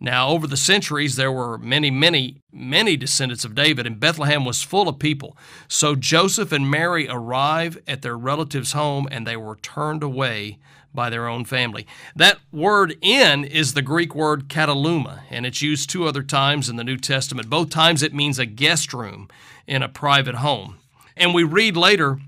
Now, 0.00 0.28
over 0.28 0.46
the 0.46 0.56
centuries, 0.56 1.16
there 1.16 1.32
were 1.32 1.58
many, 1.58 1.90
many, 1.90 2.36
many 2.50 2.96
descendants 2.96 3.44
of 3.44 3.54
David, 3.54 3.86
and 3.86 4.00
Bethlehem 4.00 4.44
was 4.44 4.62
full 4.62 4.88
of 4.88 4.98
people. 4.98 5.36
So 5.66 5.94
Joseph 5.96 6.52
and 6.52 6.70
Mary 6.70 7.08
arrive 7.08 7.78
at 7.86 8.02
their 8.02 8.16
relative's 8.16 8.72
home, 8.72 9.06
and 9.10 9.26
they 9.26 9.36
were 9.36 9.56
turned 9.56 10.02
away 10.02 10.58
by 10.94 11.10
their 11.10 11.28
own 11.28 11.44
family. 11.44 11.86
That 12.16 12.38
word 12.50 12.96
in 13.02 13.44
is 13.44 13.74
the 13.74 13.82
Greek 13.82 14.14
word 14.14 14.48
kataluma, 14.48 15.22
and 15.30 15.44
it's 15.44 15.60
used 15.60 15.90
two 15.90 16.06
other 16.06 16.22
times 16.22 16.70
in 16.70 16.76
the 16.76 16.84
New 16.84 16.96
Testament. 16.96 17.50
Both 17.50 17.68
times 17.68 18.02
it 18.02 18.14
means 18.14 18.38
a 18.38 18.46
guest 18.46 18.94
room 18.94 19.28
in 19.66 19.82
a 19.82 19.88
private 19.88 20.36
home. 20.36 20.78
And 21.16 21.34
we 21.34 21.42
read 21.42 21.76
later 21.76 22.20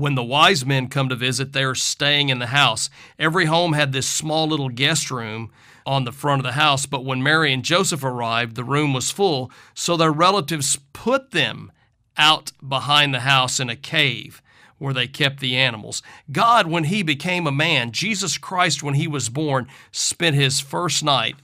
when 0.00 0.14
the 0.14 0.24
wise 0.24 0.64
men 0.64 0.88
come 0.88 1.08
to 1.08 1.16
visit, 1.16 1.52
they're 1.52 1.74
staying 1.74 2.28
in 2.28 2.38
the 2.38 2.46
house. 2.46 2.90
Every 3.18 3.46
home 3.46 3.72
had 3.72 3.92
this 3.92 4.08
small 4.08 4.46
little 4.46 4.68
guest 4.68 5.10
room 5.10 5.50
on 5.86 6.04
the 6.04 6.12
front 6.12 6.40
of 6.40 6.44
the 6.44 6.52
house, 6.52 6.86
but 6.86 7.04
when 7.04 7.22
Mary 7.22 7.52
and 7.52 7.62
Joseph 7.62 8.02
arrived, 8.02 8.56
the 8.56 8.64
room 8.64 8.92
was 8.92 9.10
full, 9.10 9.50
so 9.74 9.96
their 9.96 10.12
relatives 10.12 10.78
put 10.92 11.32
them 11.32 11.70
out 12.16 12.52
behind 12.66 13.12
the 13.12 13.20
house 13.20 13.60
in 13.60 13.68
a 13.68 13.76
cave 13.76 14.40
where 14.78 14.94
they 14.94 15.06
kept 15.06 15.40
the 15.40 15.56
animals. 15.56 16.02
God, 16.32 16.66
when 16.66 16.84
He 16.84 17.02
became 17.02 17.46
a 17.46 17.52
man, 17.52 17.92
Jesus 17.92 18.38
Christ, 18.38 18.82
when 18.82 18.94
He 18.94 19.06
was 19.06 19.28
born, 19.28 19.68
spent 19.92 20.36
His 20.36 20.60
first 20.60 21.04
night 21.04 21.36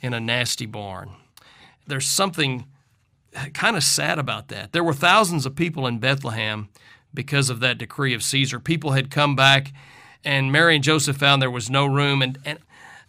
in 0.00 0.14
a 0.14 0.20
nasty 0.20 0.66
barn. 0.66 1.10
There's 1.86 2.06
something 2.06 2.66
kind 3.52 3.76
of 3.76 3.84
sad 3.84 4.18
about 4.18 4.48
that. 4.48 4.72
There 4.72 4.84
were 4.84 4.94
thousands 4.94 5.46
of 5.46 5.56
people 5.56 5.86
in 5.86 5.98
Bethlehem 5.98 6.68
because 7.12 7.50
of 7.50 7.60
that 7.60 7.78
decree 7.78 8.14
of 8.14 8.22
Caesar. 8.22 8.60
People 8.60 8.92
had 8.92 9.10
come 9.10 9.34
back, 9.36 9.72
and 10.24 10.52
Mary 10.52 10.74
and 10.74 10.84
Joseph 10.84 11.16
found 11.16 11.40
there 11.40 11.50
was 11.50 11.70
no 11.70 11.86
room. 11.86 12.22
And, 12.22 12.38
and 12.44 12.58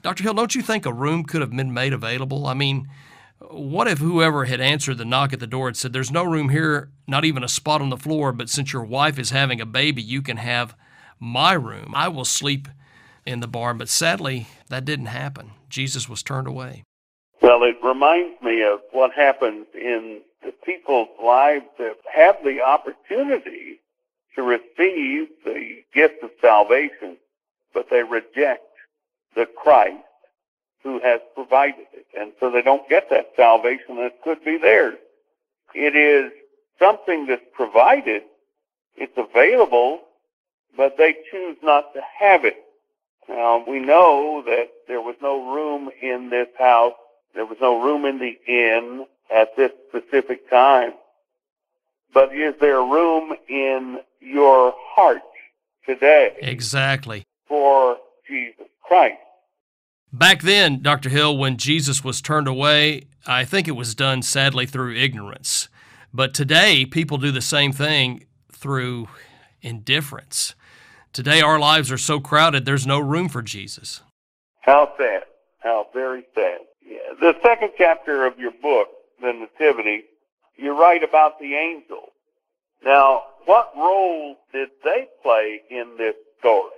Dr. 0.02 0.24
Hill, 0.24 0.34
don't 0.34 0.56
you 0.56 0.62
think 0.62 0.86
a 0.86 0.94
room 0.94 1.24
could 1.24 1.42
have 1.42 1.52
been 1.52 1.74
made 1.74 1.94
available? 1.94 2.48
I 2.48 2.54
mean, 2.54 2.88
what 3.40 3.88
if 3.88 4.00
whoever 4.00 4.46
had 4.46 4.62
answered 4.62 4.98
the 4.98 5.06
knock 5.06 5.34
at 5.34 5.40
the 5.40 5.48
door 5.48 5.68
had 5.68 5.78
said, 5.78 5.94
There's 5.94 6.12
no 6.12 6.24
room 6.24 6.50
here, 6.50 6.92
not 7.08 7.26
even 7.26 7.44
a 7.44 7.48
spot 7.48 7.82
on 7.82 7.90
the 7.90 7.98
floor, 7.98 8.32
but 8.32 8.50
since 8.50 8.74
your 8.74 8.84
wife 8.84 9.18
is 9.18 9.30
having 9.30 9.62
a 9.62 9.66
baby, 9.66 10.02
you 10.02 10.22
can 10.22 10.38
have 10.38 10.76
my 11.20 11.54
room. 11.54 11.94
I 11.96 12.08
will 12.08 12.26
sleep 12.26 12.68
in 13.26 13.40
the 13.40 13.48
barn. 13.48 13.78
But 13.78 13.90
sadly, 13.90 14.48
that 14.70 14.86
didn't 14.86 15.08
happen. 15.08 15.52
Jesus 15.70 16.10
was 16.10 16.24
turned 16.24 16.48
away. 16.48 16.84
Well, 17.42 17.64
it 17.64 17.78
reminds 17.84 18.42
me 18.42 18.64
of 18.64 18.80
what 18.92 19.14
happens 19.14 19.68
in 19.74 20.22
the 20.44 20.52
people's 20.66 21.10
lives 21.24 21.66
that 21.78 21.96
have 22.14 22.38
the 22.44 22.62
opportunity 22.62 23.69
to 24.36 24.42
receive 24.44 25.28
the 25.44 25.84
gift 25.94 26.24
of 26.24 26.32
salvation, 26.42 27.18
but 27.74 27.88
they 27.90 28.04
reject 28.04 28.64
the 29.36 29.46
Christ 29.46 29.98
who 30.84 31.00
has 31.00 31.20
provided 31.36 31.86
it. 31.94 32.06
And 32.18 32.32
so 32.40 32.50
they 32.50 32.62
don't 32.62 32.88
get 32.90 33.10
that 33.10 33.32
salvation 33.36 33.98
that 33.98 34.22
could 34.24 34.44
be 34.44 34.58
theirs. 34.58 34.98
It 35.74 35.96
is 35.96 36.32
something 36.80 37.26
that's 37.28 37.44
provided, 37.54 38.24
it's 38.96 39.18
available, 39.18 40.02
but 40.76 40.98
they 40.98 41.16
choose 41.32 41.58
not 41.62 41.94
to 41.94 42.02
have 42.20 42.46
it. 42.46 42.58
Now, 43.28 43.64
we 43.68 43.80
know 43.80 44.42
that 44.46 44.70
there 44.88 45.02
was 45.02 45.16
no 45.22 45.54
room 45.54 45.90
in 46.02 46.30
this 46.30 46.48
house, 46.58 46.94
there 47.36 47.46
was 47.46 47.58
no 47.62 47.84
room 47.84 48.06
in 48.06 48.18
the 48.18 48.38
inn 48.48 49.06
at 49.34 49.56
this 49.56 49.72
specific 49.90 50.50
time. 50.50 50.94
But 52.12 52.34
is 52.34 52.56
there 52.60 52.82
room 52.82 53.34
in 53.48 54.00
your 54.20 54.74
heart 54.78 55.22
today. 55.86 56.36
Exactly. 56.42 57.24
For 57.48 57.98
Jesus 58.28 58.68
Christ. 58.84 59.18
Back 60.12 60.42
then, 60.42 60.82
Dr. 60.82 61.10
Hill, 61.10 61.38
when 61.38 61.58
Jesus 61.58 62.04
was 62.04 62.22
turned 62.22 62.48
away, 62.48 63.04
I 63.28 63.46
think 63.46 63.68
it 63.68 63.76
was 63.76 63.94
done 63.94 64.22
sadly 64.22 64.66
through 64.66 64.96
ignorance. 64.96 65.70
But 66.14 66.34
today, 66.34 66.86
people 66.86 67.18
do 67.18 67.32
the 67.32 67.42
same 67.42 67.72
thing 67.72 68.26
through 68.52 69.08
indifference. 69.62 70.56
Today, 71.14 71.42
our 71.42 71.60
lives 71.60 71.92
are 71.92 71.98
so 71.98 72.20
crowded, 72.20 72.66
there's 72.66 72.88
no 72.88 73.00
room 73.00 73.30
for 73.30 73.42
Jesus. 73.42 74.02
How 74.62 74.92
sad. 74.98 75.24
How 75.60 75.88
very 75.94 76.26
sad. 76.34 76.60
Yeah. 76.86 76.98
The 77.20 77.36
second 77.44 77.72
chapter 77.78 78.26
of 78.26 78.40
your 78.40 78.52
book, 78.52 78.88
The 79.22 79.34
Nativity, 79.34 80.04
you 80.56 80.80
write 80.80 81.04
about 81.04 81.40
the 81.40 81.54
angels. 81.56 82.10
Now, 82.84 83.24
what 83.46 83.72
role 83.76 84.38
did 84.54 84.70
they 84.84 85.08
play 85.22 85.62
in 85.70 85.96
this 85.98 86.16
story? 86.40 86.72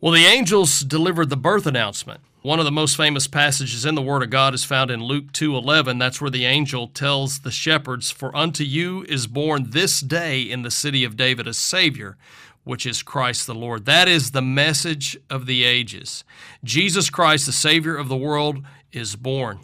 Well, 0.00 0.12
the 0.12 0.24
angels 0.24 0.80
delivered 0.80 1.28
the 1.28 1.36
birth 1.36 1.66
announcement. 1.66 2.20
One 2.42 2.58
of 2.58 2.64
the 2.64 2.72
most 2.72 2.96
famous 2.96 3.26
passages 3.26 3.84
in 3.84 3.94
the 3.94 4.00
Word 4.00 4.22
of 4.22 4.30
God 4.30 4.54
is 4.54 4.64
found 4.64 4.90
in 4.90 5.04
Luke 5.04 5.32
2:11. 5.32 5.98
That's 5.98 6.22
where 6.22 6.30
the 6.30 6.46
angel 6.46 6.88
tells 6.88 7.40
the 7.40 7.50
shepherds, 7.50 8.10
"For 8.10 8.34
unto 8.34 8.64
you 8.64 9.04
is 9.08 9.26
born 9.26 9.70
this 9.70 10.00
day 10.00 10.40
in 10.40 10.62
the 10.62 10.70
city 10.70 11.04
of 11.04 11.18
David 11.18 11.46
a 11.46 11.52
Savior, 11.52 12.16
which 12.64 12.86
is 12.86 13.02
Christ 13.02 13.46
the 13.46 13.54
Lord." 13.54 13.84
That 13.84 14.08
is 14.08 14.30
the 14.30 14.40
message 14.40 15.18
of 15.28 15.44
the 15.44 15.64
ages. 15.64 16.24
Jesus 16.64 17.10
Christ, 17.10 17.44
the 17.44 17.52
Savior 17.52 17.96
of 17.96 18.08
the 18.08 18.16
world, 18.16 18.64
is 18.90 19.16
born. 19.16 19.60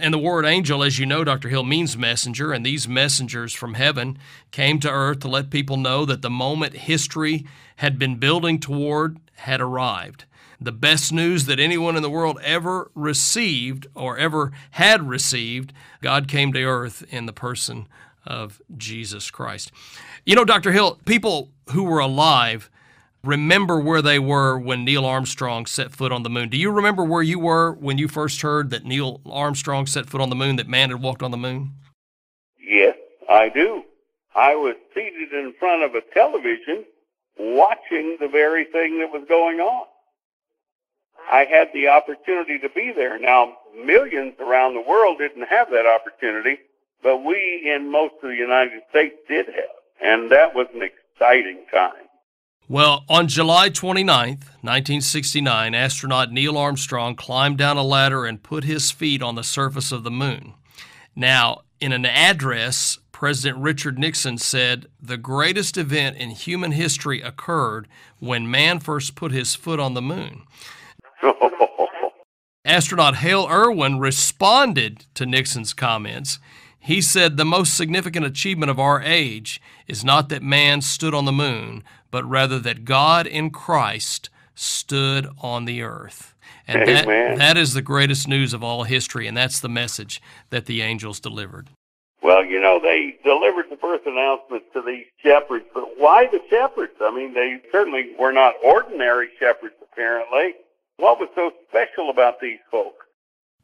And 0.00 0.14
the 0.14 0.18
word 0.18 0.46
angel, 0.46 0.82
as 0.82 0.98
you 0.98 1.04
know, 1.04 1.24
Dr. 1.24 1.50
Hill, 1.50 1.62
means 1.62 1.96
messenger, 1.96 2.52
and 2.52 2.64
these 2.64 2.88
messengers 2.88 3.52
from 3.52 3.74
heaven 3.74 4.16
came 4.50 4.80
to 4.80 4.90
earth 4.90 5.20
to 5.20 5.28
let 5.28 5.50
people 5.50 5.76
know 5.76 6.06
that 6.06 6.22
the 6.22 6.30
moment 6.30 6.74
history 6.74 7.46
had 7.76 7.98
been 7.98 8.16
building 8.16 8.58
toward 8.58 9.18
had 9.34 9.60
arrived. 9.60 10.24
The 10.58 10.72
best 10.72 11.12
news 11.12 11.44
that 11.46 11.60
anyone 11.60 11.96
in 11.96 12.02
the 12.02 12.08
world 12.08 12.38
ever 12.42 12.90
received 12.94 13.86
or 13.94 14.16
ever 14.16 14.52
had 14.72 15.06
received, 15.06 15.74
God 16.00 16.28
came 16.28 16.52
to 16.54 16.62
earth 16.62 17.04
in 17.10 17.26
the 17.26 17.32
person 17.32 17.86
of 18.24 18.62
Jesus 18.76 19.30
Christ. 19.30 19.70
You 20.24 20.34
know, 20.34 20.46
Dr. 20.46 20.72
Hill, 20.72 20.98
people 21.04 21.50
who 21.70 21.82
were 21.82 22.00
alive 22.00 22.70
remember 23.22 23.78
where 23.78 24.02
they 24.02 24.18
were 24.18 24.58
when 24.58 24.84
Neil 24.84 25.04
Armstrong 25.04 25.66
set 25.66 25.92
foot 25.92 26.12
on 26.12 26.22
the 26.22 26.30
moon. 26.30 26.48
Do 26.48 26.56
you 26.56 26.70
remember 26.70 27.04
where 27.04 27.22
you 27.22 27.38
were 27.38 27.72
when 27.72 27.98
you 27.98 28.08
first 28.08 28.40
heard 28.42 28.70
that 28.70 28.84
Neil 28.84 29.20
Armstrong 29.26 29.86
set 29.86 30.08
foot 30.08 30.20
on 30.20 30.30
the 30.30 30.36
moon, 30.36 30.56
that 30.56 30.68
man 30.68 30.90
had 30.90 31.02
walked 31.02 31.22
on 31.22 31.30
the 31.30 31.36
moon? 31.36 31.72
Yes, 32.58 32.96
I 33.28 33.48
do. 33.48 33.84
I 34.34 34.54
was 34.54 34.76
seated 34.94 35.32
in 35.32 35.54
front 35.58 35.82
of 35.82 35.94
a 35.94 36.02
television 36.14 36.84
watching 37.38 38.16
the 38.20 38.28
very 38.28 38.64
thing 38.64 39.00
that 39.00 39.12
was 39.12 39.26
going 39.28 39.60
on. 39.60 39.86
I 41.30 41.44
had 41.44 41.68
the 41.72 41.88
opportunity 41.88 42.58
to 42.58 42.68
be 42.68 42.92
there. 42.92 43.18
Now, 43.18 43.56
millions 43.84 44.34
around 44.40 44.74
the 44.74 44.80
world 44.80 45.18
didn't 45.18 45.48
have 45.48 45.70
that 45.70 45.86
opportunity, 45.86 46.58
but 47.02 47.24
we 47.24 47.70
in 47.72 47.90
most 47.90 48.14
of 48.22 48.30
the 48.30 48.36
United 48.36 48.82
States 48.90 49.16
did 49.28 49.46
have. 49.46 49.76
And 50.02 50.30
that 50.32 50.54
was 50.54 50.66
an 50.74 50.82
exciting 50.82 51.64
time. 51.72 52.09
Well, 52.70 53.04
on 53.08 53.26
July 53.26 53.68
29th, 53.68 54.46
1969, 54.62 55.74
astronaut 55.74 56.30
Neil 56.30 56.56
Armstrong 56.56 57.16
climbed 57.16 57.58
down 57.58 57.76
a 57.76 57.82
ladder 57.82 58.24
and 58.24 58.40
put 58.40 58.62
his 58.62 58.92
feet 58.92 59.22
on 59.22 59.34
the 59.34 59.42
surface 59.42 59.90
of 59.90 60.04
the 60.04 60.10
moon. 60.12 60.54
Now, 61.16 61.62
in 61.80 61.90
an 61.90 62.06
address, 62.06 63.00
President 63.10 63.60
Richard 63.60 63.98
Nixon 63.98 64.38
said 64.38 64.86
the 65.02 65.16
greatest 65.16 65.76
event 65.76 66.16
in 66.18 66.30
human 66.30 66.70
history 66.70 67.20
occurred 67.20 67.88
when 68.20 68.48
man 68.48 68.78
first 68.78 69.16
put 69.16 69.32
his 69.32 69.56
foot 69.56 69.80
on 69.80 69.94
the 69.94 70.00
moon. 70.00 70.42
Astronaut 72.64 73.16
Hale 73.16 73.48
Irwin 73.50 73.98
responded 73.98 75.06
to 75.14 75.26
Nixon's 75.26 75.72
comments. 75.72 76.38
He 76.80 77.02
said 77.02 77.36
the 77.36 77.44
most 77.44 77.76
significant 77.76 78.24
achievement 78.24 78.70
of 78.70 78.80
our 78.80 79.02
age 79.02 79.60
is 79.86 80.02
not 80.02 80.30
that 80.30 80.42
man 80.42 80.80
stood 80.80 81.14
on 81.14 81.26
the 81.26 81.32
moon, 81.32 81.84
but 82.10 82.24
rather 82.24 82.58
that 82.58 82.86
God 82.86 83.26
in 83.26 83.50
Christ 83.50 84.30
stood 84.54 85.28
on 85.42 85.66
the 85.66 85.82
earth. 85.82 86.34
And 86.66 86.88
that, 86.88 87.06
that 87.38 87.56
is 87.56 87.74
the 87.74 87.82
greatest 87.82 88.28
news 88.28 88.52
of 88.54 88.62
all 88.64 88.84
history, 88.84 89.26
and 89.26 89.36
that's 89.36 89.60
the 89.60 89.68
message 89.68 90.22
that 90.48 90.66
the 90.66 90.82
angels 90.82 91.20
delivered. 91.20 91.68
Well, 92.22 92.44
you 92.44 92.60
know, 92.60 92.78
they 92.80 93.16
delivered 93.24 93.66
the 93.70 93.76
birth 93.76 94.06
announcement 94.06 94.64
to 94.72 94.82
these 94.82 95.06
shepherds, 95.22 95.64
but 95.74 95.98
why 95.98 96.26
the 96.26 96.40
shepherds? 96.48 96.92
I 97.00 97.14
mean, 97.14 97.34
they 97.34 97.60
certainly 97.72 98.10
were 98.18 98.32
not 98.32 98.54
ordinary 98.64 99.28
shepherds, 99.38 99.74
apparently. 99.82 100.54
What 100.96 101.18
was 101.18 101.28
so 101.34 101.52
special 101.68 102.10
about 102.10 102.40
these 102.40 102.58
folk? 102.70 102.94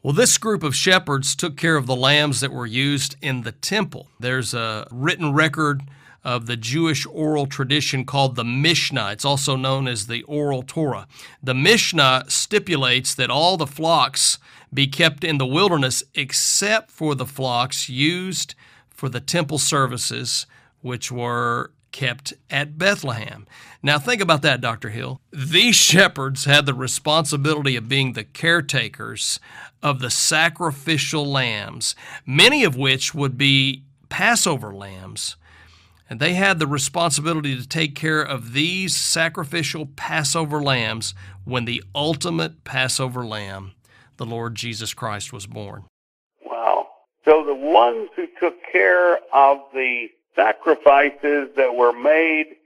Well, 0.07 0.15
this 0.15 0.39
group 0.39 0.63
of 0.63 0.77
shepherds 0.77 1.35
took 1.35 1.57
care 1.57 1.75
of 1.75 1.87
the 1.87 1.97
lambs 1.97 2.39
that 2.39 2.53
were 2.53 2.65
used 2.65 3.17
in 3.21 3.43
the 3.43 3.51
temple. 3.51 4.09
There's 4.21 4.55
a 4.55 4.87
written 4.93 5.33
record 5.33 5.83
of 6.23 6.47
the 6.47 6.57
Jewish 6.57 7.05
oral 7.07 7.47
tradition 7.47 8.05
called 8.05 8.37
the 8.37 8.45
Mishnah. 8.45 9.11
It's 9.11 9.25
also 9.25 9.57
known 9.57 9.89
as 9.89 10.07
the 10.07 10.23
Oral 10.23 10.63
Torah. 10.63 11.09
The 11.43 11.55
Mishnah 11.55 12.27
stipulates 12.29 13.17
that 13.17 13.31
all 13.31 13.57
the 13.57 13.67
flocks 13.67 14.39
be 14.73 14.87
kept 14.87 15.25
in 15.25 15.39
the 15.39 15.45
wilderness 15.45 16.05
except 16.15 16.93
for 16.93 17.17
the 17.17 17.27
flocks 17.27 17.89
used 17.89 18.55
for 18.89 19.09
the 19.09 19.19
temple 19.19 19.59
services, 19.59 20.47
which 20.83 21.11
were 21.11 21.73
kept 21.97 22.35
at 22.51 22.77
Bethlehem. 22.77 23.47
Now, 23.83 23.99
think 23.99 24.21
about 24.21 24.43
that, 24.43 24.61
Dr. 24.61 24.91
Hill. 24.91 25.23
These 25.33 25.77
shepherds 25.77 26.45
had 26.45 26.67
the 26.67 26.75
responsibility 26.75 27.75
of 27.75 27.89
being 27.89 28.13
the 28.13 28.25
caretakers 28.25 29.41
of 29.83 30.01
the 30.01 30.11
sacrificial 30.11 31.25
lambs, 31.25 31.97
many 32.27 32.65
of 32.65 32.77
which 32.77 33.15
would 33.15 33.39
be 33.39 33.85
Passover 34.11 34.75
lambs. 34.75 35.37
And 36.11 36.21
they 36.21 36.35
had 36.35 36.59
the 36.59 36.67
responsibility 36.67 37.57
to 37.57 37.67
take 37.67 37.95
care 37.95 38.21
of 38.21 38.53
these 38.53 38.95
sacrificial 38.95 39.87
Passover 39.87 40.63
lambs 40.63 41.15
when 41.45 41.65
the 41.65 41.83
ultimate 41.95 42.63
Passover 42.63 43.25
lamb, 43.25 43.73
the 44.19 44.27
Lord 44.27 44.55
Jesus 44.55 44.93
Christ, 44.93 45.33
was 45.33 45.47
born. 45.47 45.85
Wow. 46.45 46.89
So 47.25 47.43
the 47.43 47.55
ones 47.55 48.11
who 48.15 48.27
took 48.39 48.57
care 48.71 49.17
of 49.33 49.61
the 49.73 50.09
sacrifices 50.37 51.49
that 51.57 51.75
were 51.75 51.93
made 51.93 52.57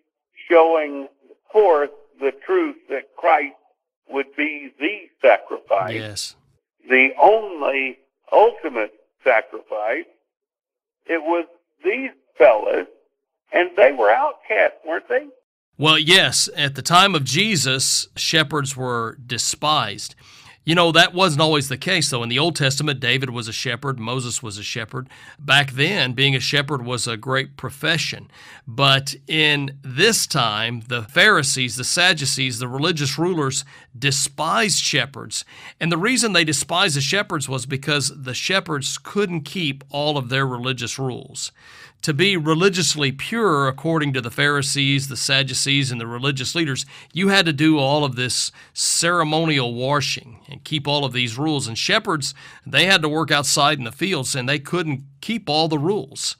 showing 0.50 1.08
forth 1.52 1.90
the 2.20 2.32
truth 2.44 2.76
that 2.90 3.16
Christ 3.16 3.54
would 4.10 4.34
be 4.36 4.72
the 4.78 5.08
sacrifice. 5.22 5.94
Yes. 5.94 6.36
The 6.88 7.10
only 7.20 7.98
ultimate 8.32 8.92
sacrifice. 9.24 10.04
It 11.06 11.22
was 11.22 11.46
these 11.84 12.10
fellas, 12.36 12.86
and 13.52 13.70
they 13.76 13.92
were 13.92 14.10
outcasts, 14.10 14.78
weren't 14.86 15.08
they? 15.08 15.26
Well, 15.78 15.98
yes. 15.98 16.48
At 16.56 16.74
the 16.74 16.82
time 16.82 17.14
of 17.14 17.24
Jesus, 17.24 18.08
shepherds 18.16 18.76
were 18.76 19.16
despised. 19.24 20.14
You 20.62 20.74
know, 20.74 20.92
that 20.92 21.14
wasn't 21.14 21.40
always 21.40 21.70
the 21.70 21.78
case, 21.78 22.10
though. 22.10 22.22
In 22.22 22.28
the 22.28 22.38
Old 22.38 22.54
Testament, 22.54 23.00
David 23.00 23.30
was 23.30 23.48
a 23.48 23.52
shepherd, 23.52 23.98
Moses 23.98 24.42
was 24.42 24.58
a 24.58 24.62
shepherd. 24.62 25.08
Back 25.38 25.72
then, 25.72 26.12
being 26.12 26.36
a 26.36 26.40
shepherd 26.40 26.84
was 26.84 27.06
a 27.06 27.16
great 27.16 27.56
profession. 27.56 28.30
But 28.66 29.14
in 29.26 29.78
this 29.82 30.26
time, 30.26 30.82
the 30.86 31.02
Pharisees, 31.02 31.76
the 31.76 31.84
Sadducees, 31.84 32.58
the 32.58 32.68
religious 32.68 33.18
rulers 33.18 33.64
despised 33.98 34.82
shepherds. 34.82 35.46
And 35.80 35.90
the 35.90 35.98
reason 35.98 36.34
they 36.34 36.44
despised 36.44 36.96
the 36.96 37.00
shepherds 37.00 37.48
was 37.48 37.64
because 37.64 38.12
the 38.14 38.34
shepherds 38.34 38.98
couldn't 38.98 39.42
keep 39.42 39.82
all 39.90 40.18
of 40.18 40.28
their 40.28 40.46
religious 40.46 40.98
rules 40.98 41.52
to 42.02 42.14
be 42.14 42.36
religiously 42.36 43.12
pure, 43.12 43.68
according 43.68 44.12
to 44.14 44.20
the 44.20 44.30
Pharisees, 44.30 45.08
the 45.08 45.16
Sadducees, 45.16 45.90
and 45.90 46.00
the 46.00 46.06
religious 46.06 46.54
leaders, 46.54 46.86
you 47.12 47.28
had 47.28 47.44
to 47.46 47.52
do 47.52 47.78
all 47.78 48.04
of 48.04 48.16
this 48.16 48.50
ceremonial 48.72 49.74
washing 49.74 50.40
and 50.48 50.64
keep 50.64 50.88
all 50.88 51.04
of 51.04 51.12
these 51.12 51.36
rules. 51.38 51.68
And 51.68 51.76
shepherds, 51.76 52.34
they 52.66 52.86
had 52.86 53.02
to 53.02 53.08
work 53.08 53.30
outside 53.30 53.78
in 53.78 53.84
the 53.84 53.92
fields 53.92 54.34
and 54.34 54.48
they 54.48 54.58
couldn't 54.58 55.02
keep 55.20 55.50
all 55.50 55.68
the 55.68 55.78
rules. 55.78 56.36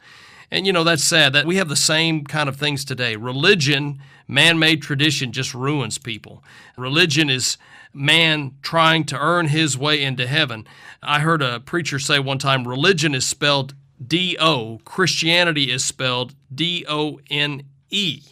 And 0.51 0.67
you 0.67 0.73
know, 0.73 0.83
that's 0.83 1.05
sad 1.05 1.33
that 1.35 1.47
we 1.47 1.57
have 1.57 1.69
the 1.69 1.77
same 1.77 2.25
kind 2.25 2.49
of 2.49 2.57
things 2.57 2.85
today. 2.85 3.17
Religion, 3.17 4.01
man 4.27 4.59
made 4.59 4.83
tradition 4.83 5.31
just 5.31 5.55
ruins 5.55 5.99
people. 5.99 6.43
Religion 6.77 7.29
is 7.31 7.57
man 7.93 8.53
trying 8.63 9.05
to 9.05 9.19
earn 9.19 9.47
his 9.49 9.77
way 9.77 10.03
into 10.03 10.27
heaven. 10.27 10.67
I 11.03 11.21
heard 11.21 11.43
a 11.43 11.61
preacher 11.61 11.99
say 11.99 12.19
one 12.19 12.39
time 12.39 12.67
religion 12.67 13.15
is 13.15 13.27
spelled 13.27 13.75
D 14.05 14.37
O. 14.41 14.81
Christianity 14.85 15.71
is 15.71 15.85
spelled 15.85 16.35
D 16.55 16.85
O 16.89 17.21
N 17.31 17.65
E 17.91 18.23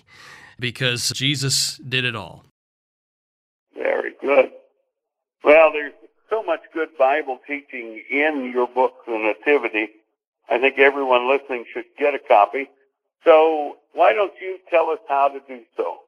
because 0.59 1.11
Jesus 1.11 1.79
did 1.79 2.05
it 2.05 2.17
all. 2.17 2.45
Very 3.75 4.13
good. 4.21 4.51
Well, 5.45 5.73
there's 5.73 5.93
so 6.29 6.43
much 6.43 6.61
good 6.75 6.89
Bible 6.99 7.39
teaching 7.47 8.03
in 8.11 8.51
your 8.53 8.67
book, 8.67 8.95
The 9.07 9.17
Nativity. 9.17 9.89
I 10.51 10.59
think 10.59 10.79
everyone 10.79 11.29
listening 11.29 11.65
should 11.73 11.85
get 11.99 12.15
a 12.15 12.19
copy. 12.19 12.69
So, 13.25 13.77
why 13.93 14.13
don't 14.13 14.33
you 14.41 14.59
tell 14.71 14.91
us 14.91 14.99
how 15.09 15.29
to 15.29 15.41
do 15.47 15.63
so? 15.77 15.99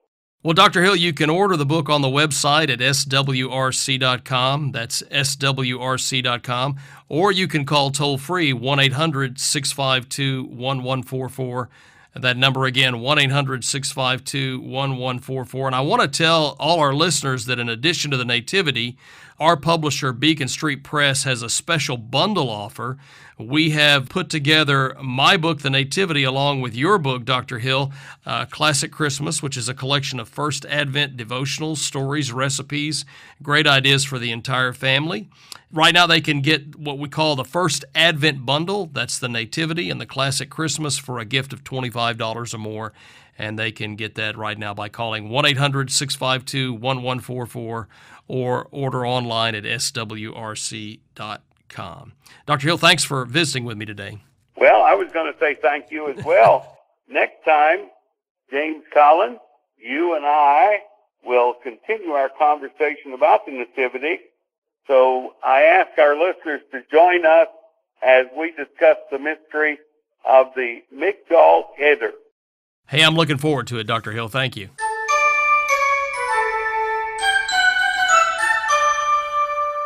Well, 0.42 0.55
Dr. 0.55 0.83
Hill, 0.83 0.96
you 0.96 1.12
can 1.12 1.29
order 1.29 1.55
the 1.55 1.66
book 1.66 1.90
on 1.90 2.00
the 2.00 2.09
website 2.09 2.70
at 2.70 2.79
swrc.com. 2.79 4.72
That's 4.72 5.03
swrc.com. 5.03 6.76
Or 7.11 7.31
you 7.31 7.46
can 7.46 7.66
call 7.66 7.90
toll 7.90 8.16
free 8.16 8.55
1 8.55 8.81
800 8.81 9.38
652 9.38 10.44
1144. 10.44 11.68
That 12.14 12.38
number 12.38 12.64
again, 12.64 13.00
1 13.00 13.18
800 13.18 13.64
652 13.64 14.61
1144. 14.61 15.66
And 15.66 15.76
I 15.76 15.83
want 15.83 16.00
to 16.00 16.09
tell 16.09 16.57
all 16.59 16.81
our 16.81 16.94
listeners 16.94 17.44
that 17.44 17.59
in 17.59 17.68
addition 17.68 18.11
to 18.11 18.16
the 18.16 18.24
Nativity, 18.24 18.96
our 19.38 19.59
publisher, 19.59 20.14
Beacon 20.14 20.48
Street 20.48 20.83
Press, 20.83 21.24
has 21.24 21.42
a 21.42 21.50
special 21.50 21.98
bundle 21.98 22.48
offer. 22.48 22.96
We 23.40 23.70
have 23.70 24.11
put 24.11 24.29
together 24.29 24.94
my 25.03 25.38
book, 25.38 25.61
The 25.61 25.70
Nativity, 25.70 26.24
along 26.24 26.61
with 26.61 26.76
your 26.76 26.98
book, 26.98 27.24
Dr. 27.24 27.59
Hill, 27.59 27.90
uh, 28.26 28.44
Classic 28.44 28.92
Christmas, 28.92 29.42
which 29.42 29.57
is 29.57 29.66
a 29.66 29.72
collection 29.72 30.20
of 30.20 30.29
first 30.29 30.66
Advent 30.66 31.16
devotionals, 31.16 31.79
stories, 31.79 32.33
recipes, 32.33 33.07
great 33.42 33.66
ideas 33.66 34.05
for 34.05 34.18
the 34.18 34.31
entire 34.31 34.74
family. 34.74 35.31
Right 35.72 35.94
now, 35.94 36.07
they 36.07 36.20
can 36.20 36.42
get 36.42 36.76
what 36.76 36.98
we 36.98 37.09
call 37.09 37.35
the 37.35 37.44
first 37.44 37.83
Advent 37.94 38.44
bundle. 38.44 38.90
That's 38.92 39.18
the 39.18 39.29
Nativity 39.29 39.88
and 39.88 39.98
the 39.98 40.07
Classic 40.07 40.50
Christmas 40.50 40.98
for 40.98 41.18
a 41.18 41.24
gift 41.24 41.55
of 41.55 41.64
$25 41.64 42.53
or 42.53 42.59
more. 42.59 42.92
And 43.38 43.59
they 43.59 43.72
can 43.72 43.96
get 43.96 44.16
that 44.16 44.37
right 44.37 44.59
now 44.59 44.74
by 44.74 44.90
calling 44.90 45.31
1 45.31 45.46
800 45.46 45.90
652 45.90 46.74
1144 46.74 47.88
or 48.29 48.68
order 48.70 49.07
online 49.07 49.55
at 49.55 49.64
swrc.com. 49.64 50.98
Dr. 52.46 52.66
Hill, 52.66 52.78
thanks 52.78 53.04
for 53.04 53.24
visiting 53.24 53.64
with 53.64 53.76
me 53.76 53.87
today. 53.87 54.18
Well, 54.56 54.83
I 54.83 54.94
was 54.94 55.11
going 55.12 55.33
to 55.33 55.38
say 55.38 55.56
thank 55.61 55.90
you 55.90 56.09
as 56.11 56.24
well. 56.24 56.78
Next 57.09 57.44
time, 57.44 57.88
James 58.50 58.85
Collins, 58.92 59.38
you 59.78 60.14
and 60.16 60.24
I 60.24 60.80
will 61.24 61.54
continue 61.62 62.11
our 62.11 62.28
conversation 62.28 63.12
about 63.14 63.46
the 63.46 63.52
Nativity. 63.52 64.20
So 64.87 65.35
I 65.44 65.62
ask 65.62 65.98
our 65.98 66.18
listeners 66.18 66.61
to 66.72 66.83
join 66.90 67.24
us 67.24 67.48
as 68.02 68.26
we 68.37 68.50
discuss 68.52 68.96
the 69.11 69.18
mystery 69.18 69.78
of 70.24 70.48
the 70.54 70.83
Migdal 70.94 71.64
Eder. 71.78 72.12
Hey, 72.88 73.02
I'm 73.02 73.14
looking 73.14 73.38
forward 73.38 73.66
to 73.68 73.78
it, 73.78 73.87
Dr. 73.87 74.12
Hill. 74.12 74.28
Thank 74.28 74.56
you. 74.56 74.70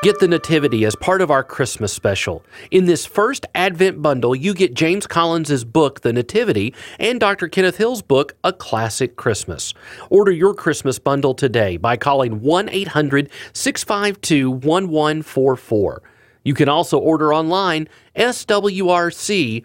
Get 0.05 0.21
the 0.21 0.29
Nativity 0.29 0.85
as 0.85 0.95
part 0.97 1.23
of 1.23 1.31
our 1.31 1.43
Christmas 1.43 1.91
special. 1.91 2.45
In 2.71 2.85
this 2.85 3.07
first 3.07 3.47
Advent 3.55 4.03
bundle, 4.03 4.35
you 4.35 4.53
get 4.53 4.75
James 4.75 5.07
Collins' 5.07 5.65
book, 5.65 6.03
The 6.03 6.13
Nativity, 6.13 6.75
and 6.99 7.19
Dr. 7.19 7.49
Kenneth 7.49 7.79
Hill's 7.79 8.03
book, 8.03 8.37
A 8.45 8.53
Classic 8.53 9.17
Christmas. 9.17 9.73
Order 10.11 10.31
your 10.31 10.53
Christmas 10.53 10.99
bundle 10.99 11.33
today 11.33 11.79
by 11.79 11.97
calling 11.97 12.43
1 12.43 12.69
800 12.69 13.31
652 13.55 14.51
1144. 14.51 16.03
You 16.45 16.53
can 16.53 16.69
also 16.69 16.99
order 16.99 17.33
online, 17.33 17.89
swrc.com. 18.15 19.65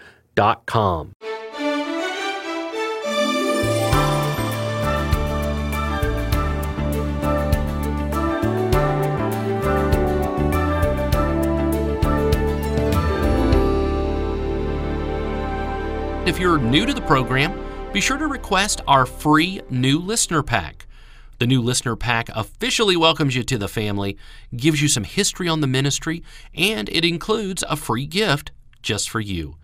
if 16.30 16.40
you're 16.40 16.60
new 16.60 16.86
to 16.86 16.94
the 16.94 17.02
program, 17.02 17.60
be 17.92 18.00
sure 18.00 18.20
to 18.20 18.28
request 18.28 18.82
our 18.88 19.08
free 19.08 19.62
new 19.72 19.98
listener 19.98 20.44
pack. 20.44 20.86
The 21.40 21.48
new 21.48 21.60
listener 21.60 21.96
pack 21.96 22.30
officially 22.36 22.96
welcomes 22.96 23.36
you 23.36 23.42
to 23.42 23.58
the 23.58 23.68
family, 23.68 24.16
gives 24.56 24.80
you 24.80 24.88
some 24.88 25.06
history 25.06 25.48
on 25.48 25.62
the 25.62 25.68
ministry, 25.68 26.22
and 26.54 26.88
it 26.90 27.04
includes 27.04 27.64
a 27.68 27.76
free 27.76 28.06
gift 28.06 28.52
just 28.84 29.10
for 29.10 29.20
you. 29.20 29.56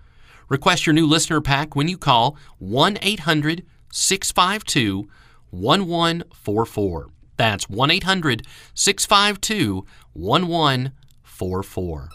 Request 0.49 0.87
your 0.87 0.93
new 0.93 1.05
listener 1.05 1.39
pack 1.39 1.75
when 1.75 1.87
you 1.87 1.99
call 1.99 2.35
1 2.57 2.97
800 2.99 3.63
652 3.91 5.07
1144. 5.51 7.09
That's 7.37 7.69
1 7.69 7.91
800 7.91 8.47
652 8.73 9.85
1144. 10.13 12.09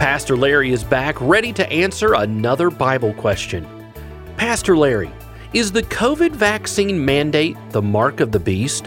Pastor 0.00 0.34
Larry 0.34 0.72
is 0.72 0.82
back 0.82 1.20
ready 1.20 1.52
to 1.52 1.70
answer 1.70 2.14
another 2.14 2.70
Bible 2.70 3.12
question. 3.12 3.68
Pastor 4.38 4.74
Larry, 4.74 5.12
is 5.52 5.72
the 5.72 5.82
COVID 5.82 6.30
vaccine 6.30 7.04
mandate 7.04 7.54
the 7.72 7.82
mark 7.82 8.20
of 8.20 8.32
the 8.32 8.40
beast? 8.40 8.86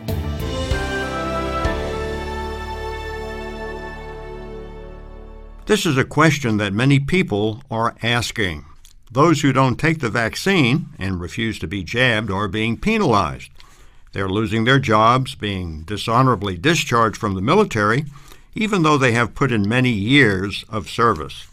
This 5.67 5.85
is 5.85 5.99
a 5.99 6.03
question 6.03 6.57
that 6.57 6.73
many 6.73 6.99
people 6.99 7.61
are 7.69 7.95
asking. 8.01 8.65
Those 9.11 9.43
who 9.43 9.53
don't 9.53 9.79
take 9.79 9.99
the 9.99 10.09
vaccine 10.09 10.87
and 10.97 11.21
refuse 11.21 11.59
to 11.59 11.67
be 11.67 11.83
jabbed 11.83 12.31
are 12.31 12.47
being 12.47 12.75
penalized. 12.75 13.51
They're 14.13 14.27
losing 14.27 14.63
their 14.63 14.79
jobs, 14.79 15.35
being 15.35 15.83
dishonorably 15.83 16.57
discharged 16.57 17.17
from 17.17 17.35
the 17.35 17.41
military, 17.41 18.05
even 18.55 18.83
though 18.83 18.97
they 18.97 19.11
have 19.11 19.35
put 19.35 19.51
in 19.51 19.67
many 19.67 19.91
years 19.91 20.63
of 20.69 20.89
service. 20.89 21.47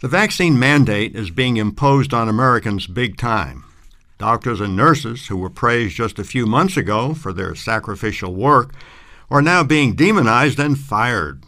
The 0.00 0.08
vaccine 0.08 0.58
mandate 0.58 1.14
is 1.14 1.30
being 1.30 1.56
imposed 1.56 2.14
on 2.14 2.28
Americans 2.28 2.86
big 2.86 3.16
time. 3.16 3.64
Doctors 4.18 4.60
and 4.60 4.76
nurses, 4.76 5.26
who 5.26 5.36
were 5.36 5.50
praised 5.50 5.96
just 5.96 6.18
a 6.18 6.24
few 6.24 6.46
months 6.46 6.76
ago 6.76 7.14
for 7.14 7.32
their 7.32 7.54
sacrificial 7.54 8.34
work, 8.34 8.74
are 9.30 9.42
now 9.42 9.62
being 9.62 9.94
demonized 9.94 10.58
and 10.58 10.78
fired. 10.78 11.44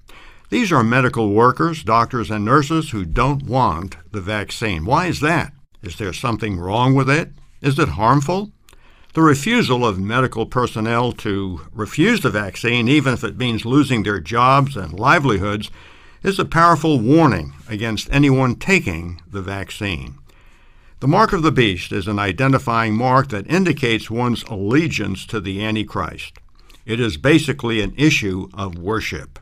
These 0.50 0.70
are 0.70 0.84
medical 0.84 1.30
workers, 1.32 1.82
doctors, 1.82 2.30
and 2.30 2.44
nurses 2.44 2.90
who 2.90 3.04
don't 3.06 3.44
want 3.44 3.96
the 4.12 4.20
vaccine. 4.20 4.84
Why 4.84 5.06
is 5.06 5.20
that? 5.20 5.52
Is 5.82 5.96
there 5.96 6.12
something 6.12 6.58
wrong 6.58 6.94
with 6.94 7.08
it? 7.08 7.32
Is 7.62 7.78
it 7.78 7.90
harmful? 7.90 8.52
The 9.14 9.20
refusal 9.20 9.84
of 9.84 9.98
medical 9.98 10.46
personnel 10.46 11.12
to 11.12 11.60
refuse 11.74 12.20
the 12.22 12.30
vaccine, 12.30 12.88
even 12.88 13.12
if 13.12 13.22
it 13.22 13.36
means 13.36 13.66
losing 13.66 14.02
their 14.02 14.20
jobs 14.20 14.74
and 14.74 14.98
livelihoods, 14.98 15.70
is 16.22 16.38
a 16.38 16.46
powerful 16.46 16.98
warning 16.98 17.52
against 17.68 18.08
anyone 18.10 18.54
taking 18.54 19.20
the 19.30 19.42
vaccine. 19.42 20.14
The 21.00 21.08
mark 21.08 21.34
of 21.34 21.42
the 21.42 21.52
beast 21.52 21.92
is 21.92 22.08
an 22.08 22.18
identifying 22.18 22.94
mark 22.94 23.28
that 23.28 23.50
indicates 23.50 24.10
one's 24.10 24.44
allegiance 24.44 25.26
to 25.26 25.40
the 25.40 25.62
Antichrist. 25.62 26.38
It 26.86 26.98
is 26.98 27.18
basically 27.18 27.82
an 27.82 27.92
issue 27.98 28.48
of 28.54 28.78
worship. 28.78 29.38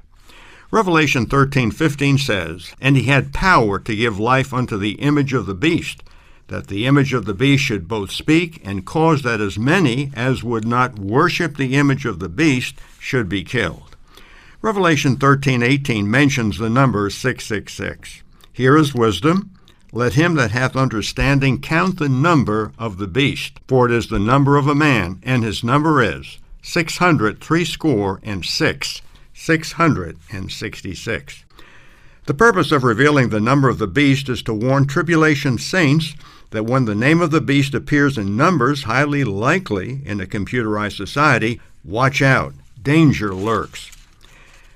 Revelation 0.72 1.26
13:15 1.26 2.18
says, 2.18 2.74
"And 2.80 2.96
he 2.96 3.04
had 3.04 3.32
power 3.32 3.78
to 3.78 3.94
give 3.94 4.18
life 4.18 4.52
unto 4.52 4.76
the 4.76 4.92
image 4.94 5.32
of 5.32 5.46
the 5.46 5.54
beast, 5.54 6.02
that 6.50 6.66
the 6.66 6.86
image 6.86 7.12
of 7.12 7.24
the 7.24 7.34
beast 7.34 7.64
should 7.64 7.88
both 7.88 8.10
speak 8.10 8.60
and 8.62 8.84
cause 8.84 9.22
that 9.22 9.40
as 9.40 9.58
many 9.58 10.12
as 10.14 10.44
would 10.44 10.66
not 10.66 10.98
worship 10.98 11.56
the 11.56 11.74
image 11.74 12.04
of 12.04 12.18
the 12.18 12.28
beast 12.28 12.74
should 12.98 13.28
be 13.28 13.42
killed." 13.42 13.96
Revelation 14.60 15.16
13:18 15.16 16.10
mentions 16.10 16.58
the 16.58 16.68
number 16.68 17.08
666. 17.08 18.22
Here 18.52 18.76
is 18.76 18.94
wisdom. 18.94 19.50
Let 19.92 20.12
him 20.12 20.34
that 20.34 20.50
hath 20.50 20.76
understanding 20.76 21.60
count 21.60 21.98
the 21.98 22.08
number 22.08 22.72
of 22.78 22.98
the 22.98 23.08
beast, 23.08 23.58
for 23.66 23.86
it 23.86 23.92
is 23.92 24.08
the 24.08 24.18
number 24.18 24.56
of 24.56 24.68
a 24.68 24.74
man, 24.74 25.18
and 25.22 25.42
his 25.42 25.64
number 25.64 26.02
is 26.02 26.38
six 26.62 26.98
hundred 26.98 27.40
threescore 27.40 28.20
and 28.22 28.44
six 28.44 29.00
666. 29.40 31.44
The 32.26 32.34
purpose 32.34 32.72
of 32.72 32.84
revealing 32.84 33.30
the 33.30 33.40
number 33.40 33.70
of 33.70 33.78
the 33.78 33.86
beast 33.86 34.28
is 34.28 34.42
to 34.42 34.52
warn 34.52 34.86
tribulation 34.86 35.56
saints 35.56 36.14
that 36.50 36.64
when 36.64 36.84
the 36.84 36.94
name 36.94 37.20
of 37.20 37.30
the 37.30 37.40
beast 37.40 37.74
appears 37.74 38.18
in 38.18 38.36
numbers 38.36 38.84
highly 38.84 39.24
likely 39.24 40.02
in 40.04 40.20
a 40.20 40.26
computerized 40.26 40.96
society, 40.96 41.60
watch 41.84 42.20
out, 42.20 42.54
danger 42.82 43.34
lurks. 43.34 43.90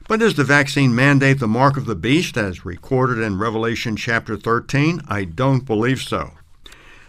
But 0.06 0.20
is 0.20 0.34
the 0.34 0.44
vaccine 0.44 0.94
mandate 0.94 1.40
the 1.40 1.48
mark 1.48 1.76
of 1.76 1.86
the 1.86 1.94
beast 1.94 2.36
as 2.36 2.64
recorded 2.64 3.18
in 3.18 3.38
Revelation 3.38 3.96
chapter 3.96 4.36
13? 4.36 5.00
I 5.08 5.24
don't 5.24 5.64
believe 5.64 6.02
so. 6.02 6.32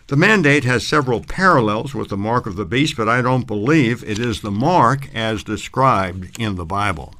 The 0.07 0.15
mandate 0.15 0.63
has 0.65 0.85
several 0.85 1.21
parallels 1.21 1.93
with 1.93 2.09
the 2.09 2.17
mark 2.17 2.45
of 2.45 2.55
the 2.55 2.65
beast, 2.65 2.95
but 2.95 3.09
I 3.09 3.21
don't 3.21 3.47
believe 3.47 4.03
it 4.03 4.19
is 4.19 4.41
the 4.41 4.51
mark 4.51 5.09
as 5.15 5.43
described 5.43 6.39
in 6.39 6.55
the 6.55 6.65
Bible. 6.65 7.15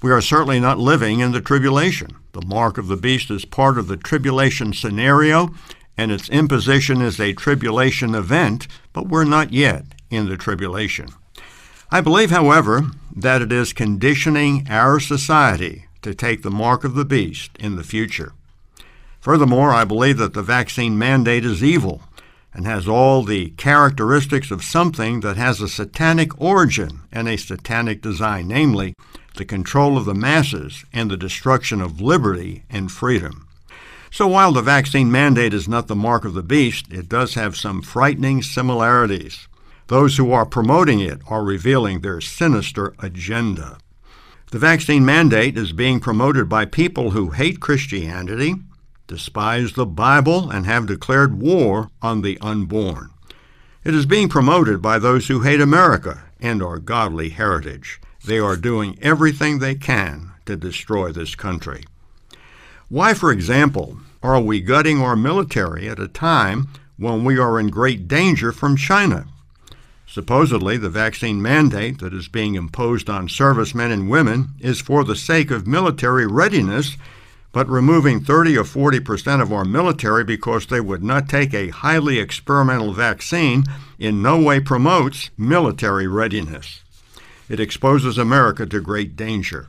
We 0.00 0.12
are 0.12 0.20
certainly 0.20 0.60
not 0.60 0.78
living 0.78 1.18
in 1.18 1.32
the 1.32 1.40
tribulation. 1.40 2.16
The 2.32 2.46
mark 2.46 2.78
of 2.78 2.86
the 2.86 2.96
beast 2.96 3.32
is 3.32 3.44
part 3.44 3.78
of 3.78 3.88
the 3.88 3.96
tribulation 3.96 4.72
scenario, 4.72 5.50
and 5.98 6.12
its 6.12 6.30
imposition 6.30 7.02
is 7.02 7.18
a 7.18 7.34
tribulation 7.34 8.14
event, 8.14 8.68
but 8.92 9.08
we're 9.08 9.24
not 9.24 9.52
yet 9.52 9.84
in 10.10 10.28
the 10.28 10.36
tribulation. 10.36 11.08
I 11.90 12.00
believe, 12.00 12.30
however, 12.30 12.86
that 13.14 13.42
it 13.42 13.50
is 13.50 13.72
conditioning 13.72 14.66
our 14.70 15.00
society 15.00 15.86
to 16.02 16.14
take 16.14 16.42
the 16.42 16.50
mark 16.50 16.84
of 16.84 16.94
the 16.94 17.04
beast 17.04 17.50
in 17.58 17.74
the 17.74 17.82
future. 17.82 18.32
Furthermore, 19.20 19.72
I 19.72 19.84
believe 19.84 20.18
that 20.18 20.34
the 20.34 20.42
vaccine 20.42 20.96
mandate 20.96 21.44
is 21.44 21.64
evil 21.64 22.02
and 22.54 22.64
has 22.64 22.86
all 22.86 23.24
the 23.24 23.50
characteristics 23.50 24.50
of 24.52 24.62
something 24.62 25.20
that 25.20 25.36
has 25.36 25.60
a 25.60 25.68
satanic 25.68 26.40
origin 26.40 27.00
and 27.10 27.28
a 27.28 27.36
satanic 27.36 28.00
design, 28.00 28.48
namely, 28.48 28.94
the 29.36 29.44
control 29.44 29.98
of 29.98 30.04
the 30.04 30.14
masses, 30.14 30.84
and 30.92 31.10
the 31.10 31.16
destruction 31.16 31.80
of 31.80 32.00
liberty 32.00 32.62
and 32.70 32.92
freedom. 32.92 33.47
So 34.10 34.26
while 34.26 34.52
the 34.52 34.62
vaccine 34.62 35.12
mandate 35.12 35.52
is 35.52 35.68
not 35.68 35.86
the 35.86 35.94
mark 35.94 36.24
of 36.24 36.34
the 36.34 36.42
beast, 36.42 36.86
it 36.90 37.08
does 37.08 37.34
have 37.34 37.56
some 37.56 37.82
frightening 37.82 38.42
similarities. 38.42 39.48
Those 39.88 40.16
who 40.16 40.32
are 40.32 40.46
promoting 40.46 41.00
it 41.00 41.20
are 41.28 41.44
revealing 41.44 42.00
their 42.00 42.20
sinister 42.20 42.94
agenda. 42.98 43.78
The 44.50 44.58
vaccine 44.58 45.04
mandate 45.04 45.58
is 45.58 45.72
being 45.72 46.00
promoted 46.00 46.48
by 46.48 46.64
people 46.64 47.10
who 47.10 47.30
hate 47.30 47.60
Christianity, 47.60 48.54
despise 49.06 49.72
the 49.72 49.86
Bible, 49.86 50.50
and 50.50 50.64
have 50.64 50.86
declared 50.86 51.40
war 51.40 51.90
on 52.00 52.22
the 52.22 52.38
unborn. 52.40 53.10
It 53.84 53.94
is 53.94 54.06
being 54.06 54.28
promoted 54.28 54.80
by 54.82 54.98
those 54.98 55.28
who 55.28 55.40
hate 55.40 55.60
America 55.60 56.24
and 56.40 56.62
our 56.62 56.78
godly 56.78 57.30
heritage. 57.30 58.00
They 58.24 58.38
are 58.38 58.56
doing 58.56 58.98
everything 59.00 59.58
they 59.58 59.74
can 59.74 60.32
to 60.46 60.56
destroy 60.56 61.12
this 61.12 61.34
country. 61.34 61.84
Why, 62.90 63.12
for 63.12 63.30
example, 63.30 63.98
are 64.22 64.40
we 64.40 64.62
gutting 64.62 65.02
our 65.02 65.14
military 65.14 65.90
at 65.90 65.98
a 65.98 66.08
time 66.08 66.68
when 66.96 67.22
we 67.22 67.38
are 67.38 67.60
in 67.60 67.68
great 67.68 68.08
danger 68.08 68.50
from 68.50 68.78
China? 68.78 69.26
Supposedly, 70.06 70.78
the 70.78 70.88
vaccine 70.88 71.42
mandate 71.42 71.98
that 71.98 72.14
is 72.14 72.28
being 72.28 72.54
imposed 72.54 73.10
on 73.10 73.28
servicemen 73.28 73.92
and 73.92 74.08
women 74.08 74.48
is 74.58 74.80
for 74.80 75.04
the 75.04 75.16
sake 75.16 75.50
of 75.50 75.66
military 75.66 76.26
readiness, 76.26 76.96
but 77.52 77.68
removing 77.68 78.20
30 78.20 78.56
or 78.56 78.64
40 78.64 79.00
percent 79.00 79.42
of 79.42 79.52
our 79.52 79.66
military 79.66 80.24
because 80.24 80.66
they 80.66 80.80
would 80.80 81.04
not 81.04 81.28
take 81.28 81.52
a 81.52 81.68
highly 81.68 82.18
experimental 82.18 82.94
vaccine 82.94 83.64
in 83.98 84.22
no 84.22 84.40
way 84.40 84.60
promotes 84.60 85.28
military 85.36 86.06
readiness. 86.06 86.80
It 87.50 87.60
exposes 87.60 88.16
America 88.16 88.64
to 88.64 88.80
great 88.80 89.14
danger. 89.14 89.68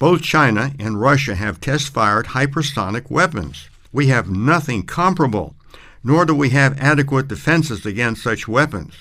Both 0.00 0.22
China 0.22 0.72
and 0.78 0.98
Russia 0.98 1.34
have 1.34 1.60
test 1.60 1.92
fired 1.92 2.28
hypersonic 2.28 3.10
weapons. 3.10 3.68
We 3.92 4.06
have 4.06 4.30
nothing 4.30 4.84
comparable, 4.84 5.54
nor 6.02 6.24
do 6.24 6.34
we 6.34 6.48
have 6.50 6.80
adequate 6.80 7.28
defenses 7.28 7.84
against 7.84 8.22
such 8.22 8.48
weapons. 8.48 8.94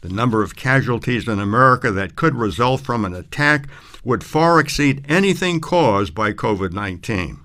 The 0.00 0.10
number 0.10 0.44
of 0.44 0.54
casualties 0.54 1.26
in 1.26 1.40
America 1.40 1.90
that 1.90 2.14
could 2.14 2.36
result 2.36 2.82
from 2.82 3.04
an 3.04 3.16
attack 3.16 3.68
would 4.04 4.22
far 4.22 4.60
exceed 4.60 5.04
anything 5.08 5.60
caused 5.60 6.14
by 6.14 6.32
COVID 6.32 6.72
19. 6.72 7.40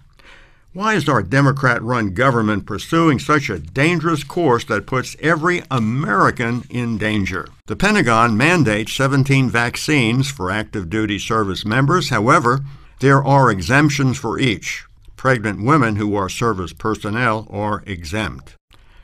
Why 0.73 0.93
is 0.93 1.10
our 1.10 1.23
Democrat 1.23 1.82
run 1.82 2.13
government 2.13 2.67
pursuing 2.67 3.17
such 3.17 3.49
a 3.49 3.58
dangerous 3.58 4.23
course 4.23 4.65
that 4.65 4.86
puts 4.86 5.15
every 5.19 5.63
American 5.71 6.63
in 6.69 6.99
danger? 6.99 7.47
The 7.65 7.75
Pentagon 7.75 8.38
mandates 8.38 8.93
17 8.93 9.49
vaccines 9.49 10.29
for 10.29 10.51
active 10.51 10.91
duty 10.91 11.17
service 11.17 11.65
members. 11.65 12.10
However, 12.10 12.60
there 12.99 13.23
are 13.23 13.51
exemptions 13.51 14.17
for 14.17 14.39
each. 14.39 14.86
Pregnant 15.15 15.63
women 15.63 15.95
who 15.95 16.15
are 16.15 16.29
service 16.29 16.73
personnel 16.73 17.47
are 17.49 17.84
exempt. 17.86 18.56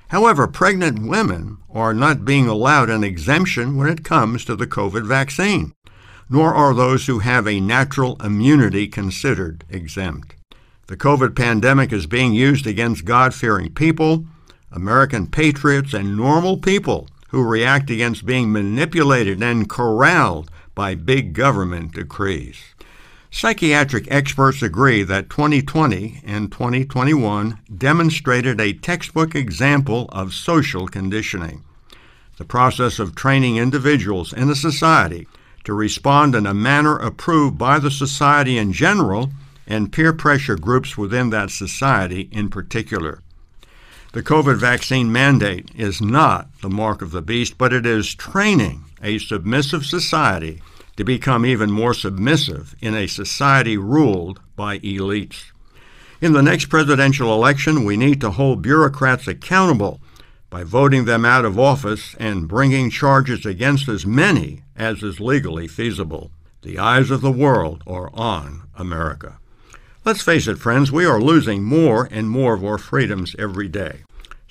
However, 0.09 0.47
pregnant 0.47 1.07
women 1.07 1.57
are 1.69 1.93
not 1.93 2.25
being 2.25 2.47
allowed 2.47 2.89
an 2.89 3.03
exemption 3.03 3.77
when 3.77 3.87
it 3.87 4.03
comes 4.03 4.43
to 4.45 4.55
the 4.55 4.67
COVID 4.67 5.05
vaccine, 5.05 5.73
nor 6.29 6.53
are 6.53 6.73
those 6.73 7.05
who 7.05 7.19
have 7.19 7.47
a 7.47 7.59
natural 7.59 8.17
immunity 8.23 8.87
considered 8.87 9.63
exempt. 9.69 10.35
The 10.87 10.97
COVID 10.97 11.35
pandemic 11.35 11.93
is 11.93 12.07
being 12.07 12.33
used 12.33 12.65
against 12.65 13.05
God 13.05 13.35
fearing 13.35 13.71
people, 13.71 14.25
American 14.71 15.27
patriots, 15.27 15.93
and 15.93 16.17
normal 16.17 16.57
people 16.57 17.07
who 17.29 17.43
react 17.43 17.91
against 17.91 18.25
being 18.25 18.51
manipulated 18.51 19.43
and 19.43 19.69
corralled 19.69 20.49
by 20.73 20.95
big 20.95 21.33
government 21.33 21.93
decrees. 21.93 22.57
Psychiatric 23.31 24.07
experts 24.09 24.63
agree 24.63 25.03
that 25.03 25.29
2020 25.29 26.21
and 26.25 26.51
2021 26.51 27.59
demonstrated 27.77 28.59
a 28.59 28.73
textbook 28.73 29.35
example 29.35 30.09
of 30.11 30.33
social 30.33 30.87
conditioning. 30.87 31.63
The 32.37 32.45
process 32.45 32.97
of 32.97 33.15
training 33.15 33.57
individuals 33.57 34.33
in 34.33 34.49
a 34.49 34.55
society 34.55 35.27
to 35.63 35.73
respond 35.73 36.33
in 36.33 36.47
a 36.47 36.53
manner 36.53 36.97
approved 36.97 37.57
by 37.57 37.77
the 37.77 37.91
society 37.91 38.57
in 38.57 38.73
general 38.73 39.29
and 39.67 39.93
peer 39.93 40.11
pressure 40.11 40.55
groups 40.55 40.97
within 40.97 41.29
that 41.29 41.51
society 41.51 42.29
in 42.31 42.49
particular. 42.49 43.21
The 44.13 44.23
COVID 44.23 44.57
vaccine 44.57 45.11
mandate 45.11 45.69
is 45.75 46.01
not 46.01 46.49
the 46.61 46.69
mark 46.69 47.03
of 47.03 47.11
the 47.11 47.21
beast, 47.21 47.59
but 47.59 47.73
it 47.73 47.85
is 47.85 48.15
training 48.15 48.85
a 49.03 49.19
submissive 49.19 49.85
society 49.85 50.63
to 50.99 51.05
become 51.05 51.45
even 51.45 51.71
more 51.71 51.93
submissive 51.93 52.75
in 52.81 52.93
a 52.93 53.07
society 53.07 53.77
ruled 53.77 54.41
by 54.57 54.77
elites. 54.79 55.51
In 56.19 56.33
the 56.33 56.43
next 56.43 56.65
presidential 56.65 57.33
election, 57.33 57.85
we 57.85 57.95
need 57.95 58.19
to 58.19 58.31
hold 58.31 58.61
bureaucrats 58.61 59.25
accountable 59.25 60.01
by 60.49 60.65
voting 60.65 61.05
them 61.05 61.23
out 61.23 61.45
of 61.45 61.57
office 61.57 62.17
and 62.19 62.49
bringing 62.49 62.89
charges 62.89 63.45
against 63.45 63.87
as 63.87 64.05
many 64.05 64.63
as 64.75 65.01
is 65.01 65.21
legally 65.21 65.69
feasible. 65.69 66.31
The 66.63 66.77
eyes 66.77 67.11
of 67.11 67.21
the 67.21 67.31
world 67.31 67.81
are 67.87 68.09
on 68.13 68.63
America. 68.75 69.39
Let's 70.03 70.21
face 70.21 70.47
it, 70.47 70.57
friends, 70.57 70.91
we 70.91 71.05
are 71.05 71.21
losing 71.21 71.63
more 71.63 72.09
and 72.11 72.29
more 72.29 72.55
of 72.55 72.65
our 72.65 72.77
freedoms 72.77 73.37
every 73.39 73.69
day. 73.69 73.99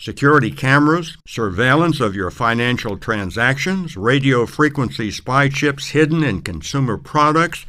Security 0.01 0.53
cameras, 0.53 1.17
surveillance 1.27 1.99
of 1.99 2.15
your 2.15 2.31
financial 2.31 2.97
transactions, 2.97 3.97
radio 3.97 4.47
frequency 4.47 5.11
spy 5.11 5.49
chips 5.49 5.89
hidden 5.89 6.23
in 6.23 6.41
consumer 6.41 6.97
products, 6.97 7.67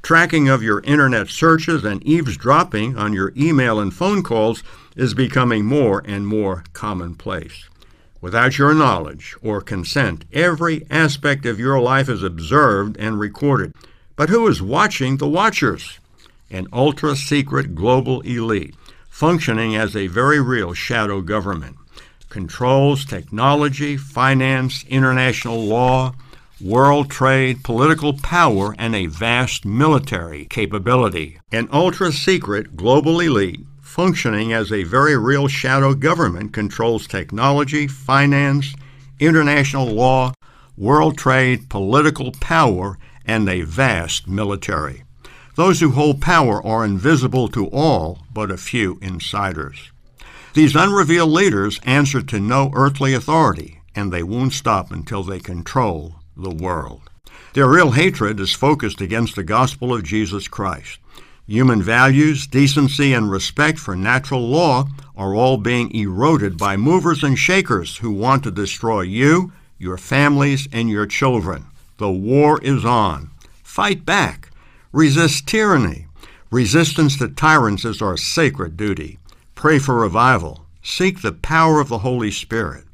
tracking 0.00 0.48
of 0.48 0.62
your 0.62 0.80
internet 0.82 1.28
searches, 1.28 1.82
and 1.82 2.00
eavesdropping 2.06 2.96
on 2.96 3.12
your 3.12 3.32
email 3.36 3.80
and 3.80 3.92
phone 3.92 4.22
calls 4.22 4.62
is 4.94 5.12
becoming 5.12 5.64
more 5.64 6.00
and 6.06 6.24
more 6.24 6.62
commonplace. 6.72 7.68
Without 8.20 8.58
your 8.58 8.72
knowledge 8.72 9.34
or 9.42 9.60
consent, 9.60 10.24
every 10.32 10.86
aspect 10.88 11.44
of 11.44 11.58
your 11.58 11.80
life 11.80 12.08
is 12.08 12.22
observed 12.22 12.96
and 12.96 13.18
recorded. 13.18 13.74
But 14.14 14.28
who 14.28 14.46
is 14.46 14.62
watching 14.62 15.16
the 15.16 15.28
watchers? 15.28 15.98
An 16.48 16.68
ultra 16.72 17.16
secret 17.16 17.74
global 17.74 18.20
elite 18.20 18.76
functioning 19.12 19.76
as 19.76 19.94
a 19.94 20.06
very 20.06 20.40
real 20.40 20.72
shadow 20.72 21.20
government. 21.20 21.76
Controls 22.30 23.04
technology, 23.04 23.94
finance, 23.94 24.84
international 24.88 25.60
law, 25.60 26.14
world 26.60 27.10
trade, 27.10 27.62
political 27.62 28.14
power, 28.14 28.74
and 28.78 28.96
a 28.96 29.06
vast 29.06 29.66
military 29.66 30.46
capability. 30.46 31.38
An 31.52 31.68
ultra 31.70 32.10
secret 32.10 32.74
global 32.74 33.20
elite 33.20 33.60
functioning 33.82 34.54
as 34.54 34.72
a 34.72 34.82
very 34.82 35.16
real 35.16 35.46
shadow 35.46 35.92
government 35.94 36.54
controls 36.54 37.06
technology, 37.06 37.86
finance, 37.86 38.74
international 39.20 39.86
law, 39.88 40.32
world 40.78 41.18
trade, 41.18 41.68
political 41.68 42.32
power, 42.40 42.96
and 43.26 43.46
a 43.46 43.60
vast 43.60 44.26
military. 44.26 45.04
Those 45.54 45.80
who 45.80 45.90
hold 45.90 46.22
power 46.22 46.64
are 46.64 46.84
invisible 46.84 47.48
to 47.48 47.66
all 47.68 48.20
but 48.32 48.50
a 48.50 48.56
few 48.56 48.98
insiders. 49.02 49.90
These 50.54 50.76
unrevealed 50.76 51.30
leaders 51.30 51.80
answer 51.84 52.22
to 52.22 52.40
no 52.40 52.70
earthly 52.74 53.14
authority, 53.14 53.80
and 53.94 54.12
they 54.12 54.22
won't 54.22 54.52
stop 54.52 54.90
until 54.90 55.22
they 55.22 55.40
control 55.40 56.16
the 56.36 56.54
world. 56.54 57.02
Their 57.54 57.68
real 57.68 57.90
hatred 57.90 58.40
is 58.40 58.52
focused 58.52 59.00
against 59.02 59.36
the 59.36 59.44
gospel 59.44 59.94
of 59.94 60.04
Jesus 60.04 60.48
Christ. 60.48 60.98
Human 61.46 61.82
values, 61.82 62.46
decency, 62.46 63.12
and 63.12 63.30
respect 63.30 63.78
for 63.78 63.94
natural 63.94 64.48
law 64.48 64.86
are 65.16 65.34
all 65.34 65.58
being 65.58 65.94
eroded 65.94 66.56
by 66.56 66.76
movers 66.78 67.22
and 67.22 67.38
shakers 67.38 67.98
who 67.98 68.10
want 68.10 68.42
to 68.44 68.50
destroy 68.50 69.02
you, 69.02 69.52
your 69.78 69.98
families, 69.98 70.66
and 70.72 70.88
your 70.88 71.06
children. 71.06 71.66
The 71.98 72.10
war 72.10 72.58
is 72.62 72.86
on. 72.86 73.30
Fight 73.62 74.06
back. 74.06 74.51
Resist 74.92 75.46
tyranny. 75.46 76.06
Resistance 76.50 77.16
to 77.16 77.28
tyrants 77.28 77.86
is 77.86 78.02
our 78.02 78.18
sacred 78.18 78.76
duty. 78.76 79.18
Pray 79.54 79.78
for 79.78 79.94
revival. 79.94 80.66
Seek 80.82 81.22
the 81.22 81.32
power 81.32 81.80
of 81.80 81.88
the 81.88 81.98
Holy 81.98 82.30
Spirit. 82.30 82.84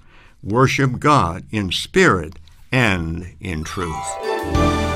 Worship 0.41 1.01
God 1.01 1.43
in 1.51 1.73
spirit 1.73 2.39
and 2.71 3.35
in 3.41 3.65
truth. 3.65 4.88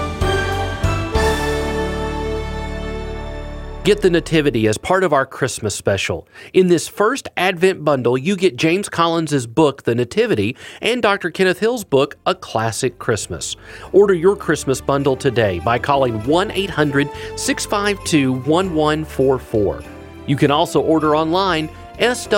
Get 3.85 4.01
the 4.01 4.11
Nativity 4.11 4.69
as 4.69 4.79
part 4.79 5.03
of 5.03 5.13
our 5.13 5.27
Christmas 5.27 5.75
special. 5.75 6.29
In 6.53 6.69
this 6.69 6.87
first 6.87 7.29
Advent 7.37 7.85
bundle, 7.85 8.17
you 8.17 8.37
get 8.37 8.55
James 8.55 8.89
Collins' 8.89 9.45
book, 9.49 9.83
The 9.83 9.97
Nativity, 9.97 10.57
and 10.81 11.03
Dr. 11.03 11.33
Kenneth 11.33 11.59
Hill's 11.59 11.83
book, 11.83 12.17
A 12.25 12.33
Classic 12.33 12.97
Christmas. 13.01 13.57
Order 13.93 14.15
your 14.15 14.37
Christmas 14.37 14.81
bundle 14.81 15.17
today 15.17 15.59
by 15.65 15.81
calling 15.81 16.25
1 16.25 16.53
800 16.53 17.11
652 17.35 18.33
1144. 18.33 19.83
You 20.29 20.37
can 20.37 20.53
also 20.53 20.81
order 20.81 21.17
online, 21.17 21.69
swrc.com. 21.99 22.33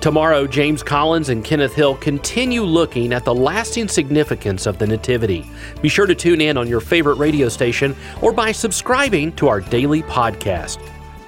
Tomorrow, 0.00 0.46
James 0.46 0.82
Collins 0.82 1.30
and 1.30 1.44
Kenneth 1.44 1.74
Hill 1.74 1.96
continue 1.96 2.62
looking 2.62 3.12
at 3.12 3.24
the 3.24 3.34
lasting 3.34 3.88
significance 3.88 4.66
of 4.66 4.78
the 4.78 4.86
Nativity. 4.86 5.48
Be 5.80 5.88
sure 5.88 6.06
to 6.06 6.14
tune 6.14 6.40
in 6.40 6.58
on 6.58 6.68
your 6.68 6.80
favorite 6.80 7.16
radio 7.16 7.48
station 7.48 7.96
or 8.20 8.32
by 8.32 8.52
subscribing 8.52 9.32
to 9.32 9.48
our 9.48 9.60
daily 9.60 10.02
podcast. 10.02 10.78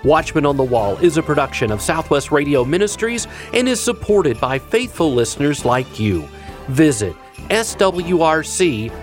Watchman 0.04 0.46
on 0.46 0.56
the 0.56 0.62
Wall 0.62 0.96
is 0.98 1.16
a 1.16 1.22
production 1.22 1.72
of 1.72 1.80
Southwest 1.80 2.30
Radio 2.30 2.64
Ministries 2.64 3.26
and 3.52 3.68
is 3.68 3.80
supported 3.80 4.38
by 4.40 4.58
faithful 4.58 5.12
listeners 5.12 5.64
like 5.64 5.98
you. 5.98 6.28
Visit 6.68 7.16
swrc.com. 7.48 8.96